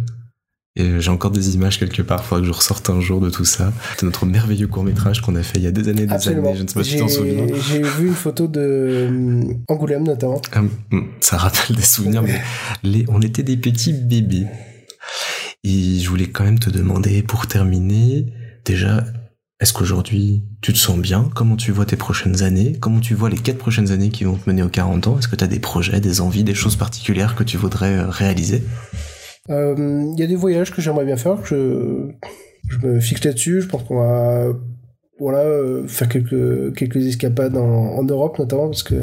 et 0.76 1.00
j'ai 1.00 1.10
encore 1.10 1.30
des 1.30 1.54
images 1.54 1.78
quelque 1.78 2.02
part, 2.02 2.24
faudra 2.24 2.40
que 2.40 2.46
je 2.48 2.52
ressorte 2.52 2.90
un 2.90 3.00
jour 3.00 3.20
de 3.20 3.30
tout 3.30 3.44
ça. 3.44 3.72
C'est 3.96 4.06
notre 4.06 4.26
merveilleux 4.26 4.66
court 4.66 4.82
métrage 4.82 5.20
qu'on 5.20 5.36
a 5.36 5.42
fait 5.44 5.58
il 5.58 5.64
y 5.64 5.66
a 5.68 5.70
des 5.70 5.88
années, 5.88 6.06
des 6.06 6.28
années. 6.28 6.54
Je 6.56 6.62
ne 6.64 6.68
sais 6.68 6.74
pas 6.74 6.82
si 6.82 6.92
tu 6.94 6.98
t'en 6.98 7.08
souviens. 7.08 7.46
J'ai 7.68 7.82
vu 7.82 8.08
une 8.08 8.14
photo 8.14 8.48
de 8.48 8.60
euh, 8.60 9.42
Angoulême 9.68 10.02
notamment. 10.02 10.42
Ah, 10.52 10.62
hmm, 10.90 11.02
ça 11.20 11.36
rappelle 11.36 11.76
des 11.76 11.82
souvenirs, 11.82 12.22
mais 12.22 12.40
les, 12.82 13.04
on 13.08 13.22
était 13.22 13.44
des 13.44 13.56
petits 13.56 13.92
bébés. 13.92 14.46
Et 15.62 16.00
je 16.00 16.10
voulais 16.10 16.26
quand 16.26 16.42
même 16.42 16.58
te 16.58 16.70
demander, 16.70 17.22
pour 17.22 17.46
terminer, 17.46 18.26
déjà, 18.64 19.04
est-ce 19.60 19.72
qu'aujourd'hui, 19.72 20.42
tu 20.60 20.72
te 20.72 20.78
sens 20.78 20.98
bien? 20.98 21.30
Comment 21.36 21.54
tu 21.56 21.70
vois 21.70 21.86
tes 21.86 21.96
prochaines 21.96 22.42
années? 22.42 22.76
Comment 22.80 23.00
tu 23.00 23.14
vois 23.14 23.30
les 23.30 23.38
quatre 23.38 23.58
prochaines 23.58 23.92
années 23.92 24.10
qui 24.10 24.24
vont 24.24 24.34
te 24.34 24.50
mener 24.50 24.64
aux 24.64 24.68
40 24.68 25.06
ans? 25.06 25.18
Est-ce 25.20 25.28
que 25.28 25.36
tu 25.36 25.44
as 25.44 25.46
des 25.46 25.60
projets, 25.60 26.00
des 26.00 26.20
envies, 26.20 26.42
des 26.42 26.54
choses 26.54 26.74
particulières 26.74 27.36
que 27.36 27.44
tu 27.44 27.56
voudrais 27.58 27.96
euh, 27.96 28.08
réaliser? 28.08 28.64
euh, 28.64 29.13
Il 29.48 30.14
y 30.16 30.22
a 30.22 30.26
des 30.26 30.36
voyages 30.36 30.72
que 30.72 30.80
j'aimerais 30.80 31.04
bien 31.04 31.16
faire, 31.16 31.40
que 31.42 31.48
je, 31.48 32.10
je 32.68 32.86
me 32.86 33.00
fixe 33.00 33.24
là-dessus. 33.24 33.60
Je 33.60 33.68
pense 33.68 33.82
qu'on 33.84 33.98
va 33.98 34.46
voilà, 35.18 35.38
euh, 35.38 35.86
faire 35.86 36.08
quelques, 36.08 36.74
quelques 36.74 37.06
escapades 37.06 37.56
en, 37.56 37.96
en, 37.96 38.02
Europe 38.04 38.38
notamment, 38.38 38.66
parce 38.66 38.82
que 38.82 38.96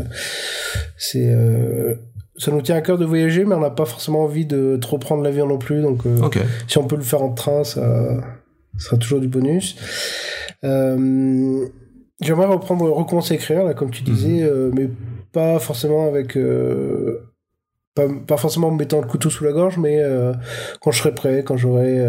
c'est... 0.98 1.28
Euh, 1.34 1.96
ça 2.38 2.52
nous 2.52 2.62
tient 2.62 2.76
à 2.76 2.82
cœur 2.82 2.98
de 2.98 3.06
voyager, 3.06 3.46
mais 3.46 3.54
on 3.54 3.60
n'a 3.60 3.70
pas 3.70 3.86
forcément 3.86 4.24
envie 4.24 4.46
de 4.46 4.78
trop 4.82 4.98
prendre 4.98 5.22
l'avion 5.22 5.46
non 5.46 5.60
plus. 5.60 5.82
Donc, 5.82 6.08
euh, 6.08 6.18
si 6.68 6.80
on 6.80 6.88
peut 6.88 6.96
le 6.96 7.04
faire 7.04 7.22
en 7.22 7.34
train, 7.34 7.64
ça, 7.64 8.20
ça 8.78 8.86
sera 8.86 8.98
toujours 8.98 9.20
du 9.20 9.28
bonus. 9.28 9.76
Euh, 10.64 11.68
J'aimerais 12.22 12.46
reprendre, 12.46 12.88
recommencer 12.92 13.34
à 13.34 13.36
écrire, 13.36 13.64
là, 13.64 13.74
comme 13.74 13.90
tu 13.90 14.04
disais, 14.04 14.44
mhm. 14.44 14.50
euh, 14.50 14.72
mais 14.74 14.90
pas 15.34 15.60
forcément 15.60 16.08
avec. 16.08 16.38
Euh, 16.38 17.31
pas, 17.96 18.08
pas, 18.28 18.38
forcément 18.38 18.68
en 18.68 18.72
me 18.72 18.78
mettant 18.78 19.02
le 19.02 19.08
couteau 19.08 19.30
sous 19.30 19.44
la 19.44 19.52
gorge, 19.52 19.78
mais 19.78 20.00
euh, 20.00 20.34
quand 20.82 20.92
je 20.92 21.00
serai 21.00 21.14
prêt, 21.14 21.44
quand 21.44 21.58
j'aurai. 21.58 22.00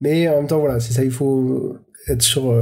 mais 0.00 0.28
en 0.28 0.36
même 0.36 0.46
temps, 0.46 0.58
voilà, 0.58 0.80
c'est 0.80 0.92
ça, 0.92 1.04
il 1.04 1.10
faut 1.10 1.76
être 2.08 2.22
sur 2.22 2.54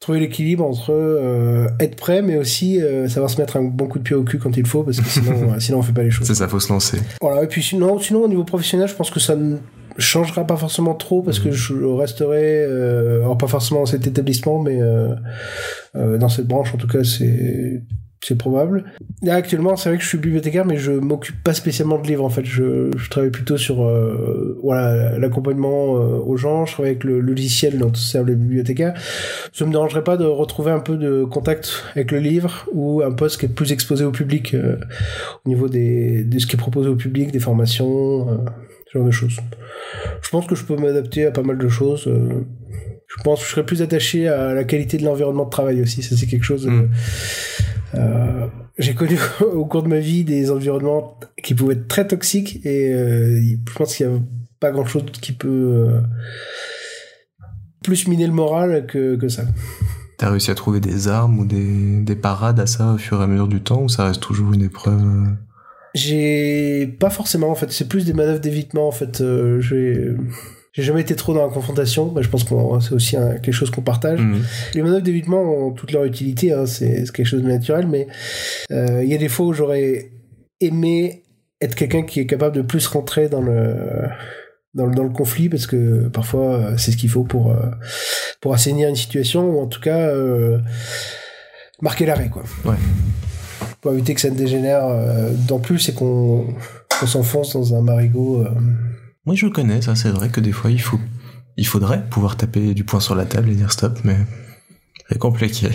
trouver 0.00 0.18
l'équilibre 0.18 0.64
entre 0.64 1.68
être 1.78 1.94
prêt 1.94 2.20
mais 2.20 2.36
aussi 2.36 2.80
savoir 3.06 3.30
se 3.30 3.40
mettre 3.40 3.56
un 3.56 3.62
bon 3.62 3.86
coup 3.86 4.00
de 4.00 4.02
pied 4.02 4.16
au 4.16 4.24
cul 4.24 4.38
quand 4.38 4.56
il 4.56 4.66
faut 4.66 4.82
parce 4.82 4.98
que 5.00 5.08
sinon 5.08 5.54
sinon 5.60 5.78
on 5.78 5.82
fait 5.82 5.92
pas 5.92 6.02
les 6.02 6.10
choses 6.10 6.26
c'est 6.26 6.34
ça 6.34 6.48
faut 6.48 6.58
se 6.58 6.72
lancer 6.72 6.98
voilà 7.20 7.44
et 7.44 7.46
puis 7.46 7.62
sinon 7.62 8.00
sinon 8.00 8.24
au 8.24 8.28
niveau 8.28 8.42
professionnel 8.42 8.88
je 8.88 8.94
pense 8.94 9.12
que 9.12 9.20
ça 9.20 9.36
changera 9.98 10.46
pas 10.46 10.56
forcément 10.56 10.94
trop 10.94 11.22
parce 11.22 11.38
que 11.38 11.48
mhm. 11.48 11.54
je 11.54 11.74
resterai 11.84 12.64
euh, 12.64 13.20
alors 13.20 13.38
pas 13.38 13.46
forcément 13.46 13.80
dans 13.80 13.86
cet 13.86 14.06
établissement 14.06 14.62
mais 14.62 14.80
euh, 14.80 15.14
euh, 15.96 16.18
dans 16.18 16.28
cette 16.28 16.46
branche 16.46 16.74
en 16.74 16.78
tout 16.78 16.88
cas 16.88 17.04
c'est 17.04 17.82
c'est 18.22 18.36
probable. 18.36 18.84
Actuellement, 19.26 19.76
c'est 19.76 19.88
vrai 19.88 19.96
que 19.96 20.04
je 20.04 20.08
suis 20.08 20.18
bibliothécaire, 20.18 20.66
mais 20.66 20.76
je 20.76 20.92
m'occupe 20.92 21.42
pas 21.42 21.54
spécialement 21.54 21.98
de 21.98 22.06
livres. 22.06 22.24
En 22.24 22.28
fait, 22.28 22.44
je, 22.44 22.90
je 22.94 23.10
travaille 23.10 23.30
plutôt 23.30 23.56
sur 23.56 23.82
euh, 23.82 24.58
voilà 24.62 25.18
l'accompagnement 25.18 25.96
euh, 25.96 26.18
aux 26.18 26.36
gens. 26.36 26.66
Je 26.66 26.72
travaille 26.72 26.90
avec 26.90 27.04
le, 27.04 27.20
logiciel 27.20 27.78
dont 27.78 27.92
servent 27.94 28.26
les 28.26 28.34
bibliothécaires. 28.34 28.92
Ça 29.54 29.64
me 29.64 29.70
dérangerait 29.70 30.04
pas 30.04 30.18
de 30.18 30.26
retrouver 30.26 30.70
un 30.70 30.80
peu 30.80 30.96
de 30.96 31.24
contact 31.24 31.84
avec 31.94 32.10
le 32.10 32.18
livre 32.18 32.68
ou 32.72 33.00
un 33.02 33.12
poste 33.12 33.40
qui 33.40 33.46
est 33.46 33.54
plus 33.54 33.72
exposé 33.72 34.04
au 34.04 34.10
public 34.10 34.52
euh, 34.52 34.76
au 35.46 35.48
niveau 35.48 35.68
des 35.68 36.22
de 36.22 36.38
ce 36.38 36.46
qui 36.46 36.56
est 36.56 36.58
proposé 36.58 36.90
au 36.90 36.96
public, 36.96 37.32
des 37.32 37.40
formations, 37.40 38.44
ce 38.92 38.98
genre 38.98 39.06
de 39.06 39.10
choses. 39.10 39.38
Je 40.20 40.28
pense 40.28 40.46
que 40.46 40.54
je 40.54 40.64
peux 40.64 40.76
m'adapter 40.76 41.24
à 41.24 41.30
pas 41.30 41.42
mal 41.42 41.56
de 41.56 41.68
choses. 41.68 42.04
je 42.04 43.22
pense 43.22 43.40
que 43.40 43.46
je 43.46 43.50
serais 43.50 43.64
plus 43.64 43.80
attaché 43.80 44.28
à 44.28 44.52
la 44.52 44.64
qualité 44.64 44.98
de 44.98 45.04
l'environnement 45.04 45.46
de 45.46 45.50
travail 45.50 45.80
aussi. 45.80 46.02
Ça, 46.02 46.16
c'est 46.16 46.26
quelque 46.26 46.44
chose. 46.44 46.66
Mm. 46.66 46.90
Euh, 47.94 48.46
j'ai 48.78 48.94
connu 48.94 49.18
au 49.40 49.66
cours 49.66 49.82
de 49.82 49.88
ma 49.88 49.98
vie 49.98 50.24
des 50.24 50.50
environnements 50.50 51.18
qui 51.42 51.54
pouvaient 51.54 51.74
être 51.74 51.88
très 51.88 52.06
toxiques 52.06 52.64
et 52.64 52.92
euh, 52.92 53.40
je 53.40 53.74
pense 53.74 53.96
qu'il 53.96 54.08
n'y 54.08 54.16
a 54.16 54.20
pas 54.60 54.70
grand 54.70 54.84
chose 54.84 55.04
qui 55.20 55.32
peut 55.32 55.48
euh, 55.48 56.00
plus 57.82 58.06
miner 58.06 58.26
le 58.26 58.32
moral 58.32 58.86
que, 58.86 59.16
que 59.16 59.28
ça. 59.28 59.42
T'as 60.18 60.30
réussi 60.30 60.50
à 60.50 60.54
trouver 60.54 60.80
des 60.80 61.08
armes 61.08 61.38
ou 61.38 61.46
des, 61.46 62.02
des 62.02 62.16
parades 62.16 62.60
à 62.60 62.66
ça 62.66 62.92
au 62.92 62.98
fur 62.98 63.20
et 63.20 63.24
à 63.24 63.26
mesure 63.26 63.48
du 63.48 63.62
temps 63.62 63.82
ou 63.82 63.88
ça 63.88 64.04
reste 64.04 64.20
toujours 64.20 64.52
une 64.52 64.62
épreuve 64.62 65.02
J'ai 65.94 66.86
pas 67.00 67.10
forcément 67.10 67.50
en 67.50 67.54
fait, 67.54 67.72
c'est 67.72 67.88
plus 67.88 68.04
des 68.04 68.12
manœuvres 68.12 68.40
d'évitement 68.40 68.86
en 68.86 68.92
fait. 68.92 69.22
j'ai 69.60 70.14
j'ai 70.72 70.82
jamais 70.84 71.00
été 71.00 71.16
trop 71.16 71.34
dans 71.34 71.44
la 71.44 71.52
confrontation. 71.52 72.06
Bah, 72.06 72.22
je 72.22 72.28
pense 72.28 72.44
que 72.44 72.54
c'est 72.80 72.92
aussi 72.92 73.16
quelque 73.42 73.52
chose 73.52 73.70
qu'on 73.70 73.82
partage. 73.82 74.20
Mhm. 74.20 74.42
Les 74.74 74.82
manœuvres 74.82 75.02
d'évitement 75.02 75.42
ont 75.42 75.72
toute 75.72 75.92
leur 75.92 76.04
utilité. 76.04 76.52
Hein, 76.52 76.66
c'est 76.66 77.10
quelque 77.12 77.26
chose 77.26 77.42
de 77.42 77.48
naturel, 77.48 77.86
mais 77.88 78.06
euh, 78.70 79.02
il 79.02 79.10
y 79.10 79.14
a 79.14 79.18
des 79.18 79.28
fois 79.28 79.46
où 79.46 79.52
j'aurais 79.52 80.10
aimé 80.60 81.24
être 81.60 81.74
quelqu'un 81.74 82.02
qui 82.02 82.20
est 82.20 82.26
capable 82.26 82.56
de 82.56 82.62
plus 82.62 82.86
rentrer 82.86 83.28
dans 83.28 83.42
le 83.42 83.74
dans 84.72 84.86
le, 84.86 84.94
dans 84.94 85.02
le 85.02 85.10
conflit 85.10 85.48
parce 85.48 85.66
que 85.66 86.08
parfois 86.08 86.54
euh, 86.54 86.76
c'est 86.78 86.92
ce 86.92 86.96
qu'il 86.96 87.10
faut 87.10 87.24
pour 87.24 87.50
euh, 87.50 87.56
pour 88.40 88.54
assainir 88.54 88.88
une 88.88 88.96
situation 88.96 89.50
ou 89.50 89.60
en 89.60 89.66
tout 89.66 89.80
cas 89.80 90.10
marquer 91.82 92.06
l'arrêt 92.06 92.28
quoi. 92.28 92.44
Ouais. 92.64 92.76
Pour 93.80 93.92
éviter 93.92 94.14
que 94.14 94.20
ça 94.20 94.30
ne 94.30 94.36
dégénère 94.36 94.86
d'en 95.48 95.58
plus 95.58 95.88
et 95.88 95.94
qu'on 95.94 96.54
s'enfonce 97.04 97.54
dans 97.54 97.74
un 97.74 97.82
marigot 97.82 98.46
oui, 99.26 99.36
je 99.36 99.46
connais, 99.46 99.82
ça 99.82 99.94
c'est 99.94 100.10
vrai 100.10 100.28
que 100.30 100.40
des 100.40 100.52
fois 100.52 100.70
il 100.70 100.80
faut, 100.80 101.00
il 101.56 101.66
faudrait 101.66 102.08
pouvoir 102.08 102.36
taper 102.36 102.74
du 102.74 102.84
poing 102.84 103.00
sur 103.00 103.14
la 103.14 103.26
table 103.26 103.50
et 103.50 103.54
dire 103.54 103.72
stop, 103.72 103.98
mais 104.04 104.16
c'est 105.08 105.18
compliqué. 105.18 105.68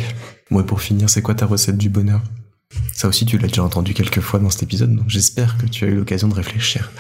Moi, 0.50 0.66
pour 0.66 0.82
finir, 0.82 1.10
c'est 1.10 1.22
quoi 1.22 1.36
ta 1.36 1.46
recette 1.46 1.78
du 1.78 1.90
bonheur? 1.90 2.22
Ça 2.94 3.08
aussi, 3.08 3.26
tu 3.26 3.38
l'as 3.38 3.48
déjà 3.48 3.64
entendu 3.64 3.94
quelques 3.94 4.22
fois 4.22 4.40
dans 4.40 4.50
cet 4.50 4.64
épisode, 4.64 4.96
donc 4.96 5.10
j'espère 5.10 5.58
que 5.58 5.66
tu 5.66 5.86
as 5.86 5.88
eu 5.88 5.96
l'occasion 5.96 6.28
de 6.28 6.36
réfléchir. 6.36 6.92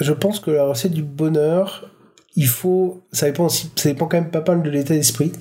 Je 0.00 0.12
pense 0.12 0.40
que 0.40 0.50
la 0.50 0.64
recette 0.64 0.92
du 0.92 1.02
bonheur, 1.02 1.90
il 2.34 2.46
faut, 2.46 3.06
ça 3.12 3.26
dépend 3.26 3.46
aussi, 3.46 3.70
ça 3.76 3.88
dépend 3.88 4.06
quand 4.06 4.20
même 4.20 4.30
pas 4.30 4.44
mal 4.46 4.62
de 4.62 4.70
l'état 4.70 4.94
d'esprit. 4.94 5.32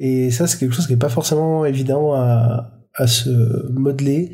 Et 0.00 0.30
ça, 0.30 0.46
c'est 0.46 0.58
quelque 0.58 0.74
chose 0.74 0.86
qui 0.86 0.94
est 0.94 0.98
pas 0.98 1.08
forcément 1.08 1.64
évident 1.64 2.14
à, 2.14 2.72
à 2.94 3.06
se 3.06 3.70
modeler. 3.72 4.32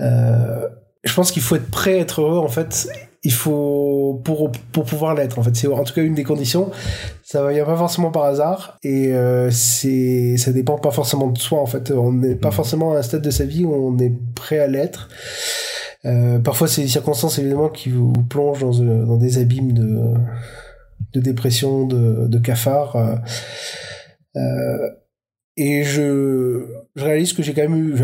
Euh, 0.00 0.66
je 1.04 1.14
pense 1.14 1.30
qu'il 1.30 1.42
faut 1.42 1.56
être 1.56 1.70
prêt 1.70 1.94
à 1.94 1.98
être 1.98 2.22
heureux, 2.22 2.38
en 2.38 2.48
fait, 2.48 2.88
il 3.26 3.32
faut 3.32 4.20
pour 4.24 4.52
pour 4.70 4.84
pouvoir 4.84 5.16
l'être 5.16 5.40
en 5.40 5.42
fait. 5.42 5.56
C'est 5.56 5.66
en 5.66 5.82
tout 5.82 5.92
cas 5.92 6.02
une 6.02 6.14
des 6.14 6.22
conditions. 6.22 6.70
Ça 7.24 7.46
vient 7.50 7.64
pas 7.64 7.76
forcément 7.76 8.12
par 8.12 8.22
hasard 8.22 8.78
et 8.84 9.12
euh, 9.12 9.50
c'est 9.50 10.36
ça 10.36 10.52
dépend 10.52 10.78
pas 10.78 10.92
forcément 10.92 11.26
de 11.26 11.38
soi 11.38 11.60
en 11.60 11.66
fait. 11.66 11.90
On 11.90 12.12
n'est 12.12 12.36
pas 12.36 12.50
mm. 12.50 12.52
forcément 12.52 12.92
à 12.92 12.98
un 12.98 13.02
stade 13.02 13.22
de 13.22 13.30
sa 13.30 13.44
vie 13.44 13.64
où 13.64 13.74
on 13.74 13.98
est 13.98 14.12
prêt 14.36 14.60
à 14.60 14.68
l'être. 14.68 15.08
Euh, 16.04 16.38
parfois 16.38 16.68
c'est 16.68 16.82
des 16.82 16.88
circonstances 16.88 17.40
évidemment 17.40 17.68
qui 17.68 17.88
vous 17.88 18.12
plongent 18.12 18.60
dans, 18.60 18.80
euh, 18.80 19.04
dans 19.04 19.16
des 19.16 19.38
abîmes 19.38 19.72
de 19.72 20.14
de 21.12 21.20
dépression 21.20 21.84
de, 21.84 22.28
de 22.28 22.38
cafard 22.38 22.94
euh, 24.36 24.88
et 25.56 25.82
je 25.82 26.64
je 26.94 27.04
réalise 27.04 27.32
que 27.32 27.42
j'ai 27.42 27.54
quand 27.54 27.68
même 27.68 27.76
eu 27.76 27.96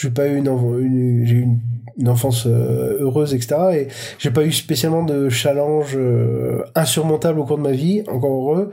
j'ai 0.00 0.10
pas 0.10 0.28
eu 0.28 0.38
une, 0.38 0.48
une 0.48 1.26
j'ai 1.26 1.34
eu 1.34 1.42
une 1.42 1.60
une 1.98 2.08
enfance 2.08 2.46
euh, 2.46 2.98
heureuse, 3.00 3.34
etc. 3.34 3.56
Et 3.74 3.88
j'ai 4.18 4.30
pas 4.30 4.44
eu 4.44 4.52
spécialement 4.52 5.02
de 5.04 5.28
challenge 5.28 5.94
euh, 5.96 6.64
insurmontable 6.74 7.38
au 7.38 7.44
cours 7.44 7.58
de 7.58 7.62
ma 7.62 7.72
vie, 7.72 8.02
encore 8.08 8.32
heureux. 8.32 8.70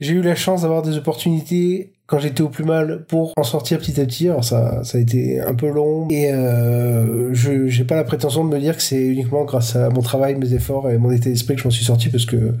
J'ai 0.00 0.14
eu 0.14 0.22
la 0.22 0.34
chance 0.34 0.62
d'avoir 0.62 0.82
des 0.82 0.96
opportunités 0.96 1.94
quand 2.06 2.18
j'étais 2.18 2.42
au 2.42 2.48
plus 2.48 2.64
mal 2.64 3.06
pour 3.06 3.32
en 3.36 3.44
sortir 3.44 3.78
petit 3.78 4.00
à 4.00 4.04
petit. 4.04 4.28
Alors 4.28 4.44
ça, 4.44 4.82
ça 4.84 4.98
a 4.98 5.00
été 5.00 5.40
un 5.40 5.54
peu 5.54 5.70
long 5.70 6.08
et 6.10 6.32
euh, 6.32 7.32
je 7.32 7.68
j'ai 7.68 7.84
pas 7.84 7.96
la 7.96 8.04
prétention 8.04 8.44
de 8.44 8.50
me 8.52 8.58
dire 8.58 8.76
que 8.76 8.82
c'est 8.82 9.00
uniquement 9.00 9.44
grâce 9.44 9.76
à 9.76 9.90
mon 9.90 10.02
travail, 10.02 10.34
mes 10.34 10.52
efforts 10.54 10.90
et 10.90 10.98
mon 10.98 11.10
état 11.10 11.30
d'esprit 11.30 11.54
que 11.54 11.60
je 11.60 11.68
m'en 11.68 11.70
suis 11.70 11.84
sorti 11.84 12.08
parce 12.08 12.26
que 12.26 12.54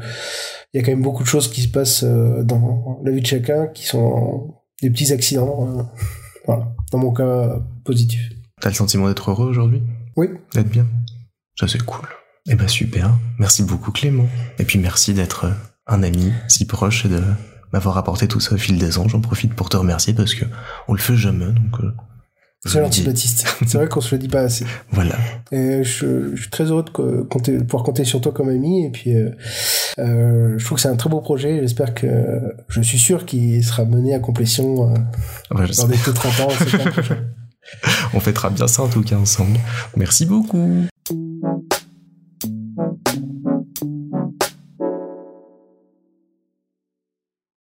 il 0.72 0.78
y 0.78 0.80
a 0.80 0.84
quand 0.84 0.92
même 0.92 1.02
beaucoup 1.02 1.22
de 1.22 1.28
choses 1.28 1.50
qui 1.50 1.62
se 1.62 1.68
passent 1.68 2.04
dans 2.04 3.00
la 3.04 3.10
vie 3.10 3.20
de 3.20 3.26
chacun 3.26 3.66
qui 3.66 3.86
sont 3.86 4.54
des 4.80 4.88
petits 4.90 5.12
accidents. 5.12 5.68
Hein. 5.68 5.90
Voilà, 6.46 6.72
dans 6.90 6.98
mon 6.98 7.12
cas 7.12 7.60
positif. 7.84 8.30
T'as 8.62 8.68
le 8.68 8.76
sentiment 8.76 9.08
d'être 9.08 9.28
heureux 9.28 9.48
aujourd'hui? 9.48 9.82
Oui. 10.16 10.28
D'être 10.54 10.68
bien? 10.68 10.86
Ça 11.58 11.66
c'est 11.66 11.84
cool. 11.84 12.08
Eh 12.48 12.54
ben 12.54 12.68
super. 12.68 13.10
Merci 13.40 13.64
beaucoup 13.64 13.90
Clément. 13.90 14.28
Et 14.60 14.64
puis 14.64 14.78
merci 14.78 15.12
d'être 15.14 15.52
un 15.88 16.04
ami 16.04 16.32
si 16.46 16.64
proche 16.64 17.04
et 17.04 17.08
de 17.08 17.20
m'avoir 17.72 17.98
apporté 17.98 18.28
tout 18.28 18.38
ça 18.38 18.54
au 18.54 18.58
fil 18.58 18.78
des 18.78 18.98
ans. 18.98 19.08
J'en 19.08 19.20
profite 19.20 19.54
pour 19.54 19.68
te 19.68 19.76
remercier 19.76 20.14
parce 20.14 20.34
que 20.34 20.44
on 20.86 20.92
le 20.92 21.00
fait 21.00 21.16
jamais 21.16 21.46
donc. 21.46 21.80
Euh, 21.80 21.92
c'est 22.64 22.80
gentil 22.80 23.02
Baptiste. 23.02 23.44
C'est 23.66 23.76
vrai 23.76 23.88
qu'on 23.88 24.00
se 24.00 24.14
le 24.14 24.20
dit 24.20 24.28
pas 24.28 24.42
assez. 24.42 24.64
Voilà. 24.92 25.16
Et 25.50 25.82
je, 25.82 26.36
suis 26.36 26.50
très 26.50 26.64
heureux 26.64 26.84
de 26.84 27.22
compter, 27.22 27.58
pouvoir 27.58 27.82
compter 27.82 28.04
sur 28.04 28.20
toi 28.20 28.30
comme 28.30 28.48
ami. 28.48 28.86
Et 28.86 28.90
puis, 28.90 29.16
euh, 29.16 29.30
euh, 29.98 30.54
je 30.56 30.64
trouve 30.64 30.76
que 30.76 30.82
c'est 30.82 30.88
un 30.88 30.94
très 30.94 31.10
beau 31.10 31.20
projet. 31.20 31.58
J'espère 31.60 31.92
que, 31.92 32.54
je 32.68 32.80
suis 32.80 32.98
sûr 32.98 33.26
qu'il 33.26 33.64
sera 33.64 33.84
mené 33.84 34.14
à 34.14 34.20
complétion 34.20 34.94
euh, 34.94 35.66
dans 35.76 35.88
des 35.88 35.96
30 35.96 36.40
ans. 36.40 36.48
On 38.14 38.20
fêtera 38.20 38.50
bien 38.50 38.66
ça 38.66 38.82
en 38.82 38.88
tout 38.88 39.02
cas 39.02 39.16
ensemble. 39.16 39.58
Merci 39.96 40.26
beaucoup. 40.26 40.86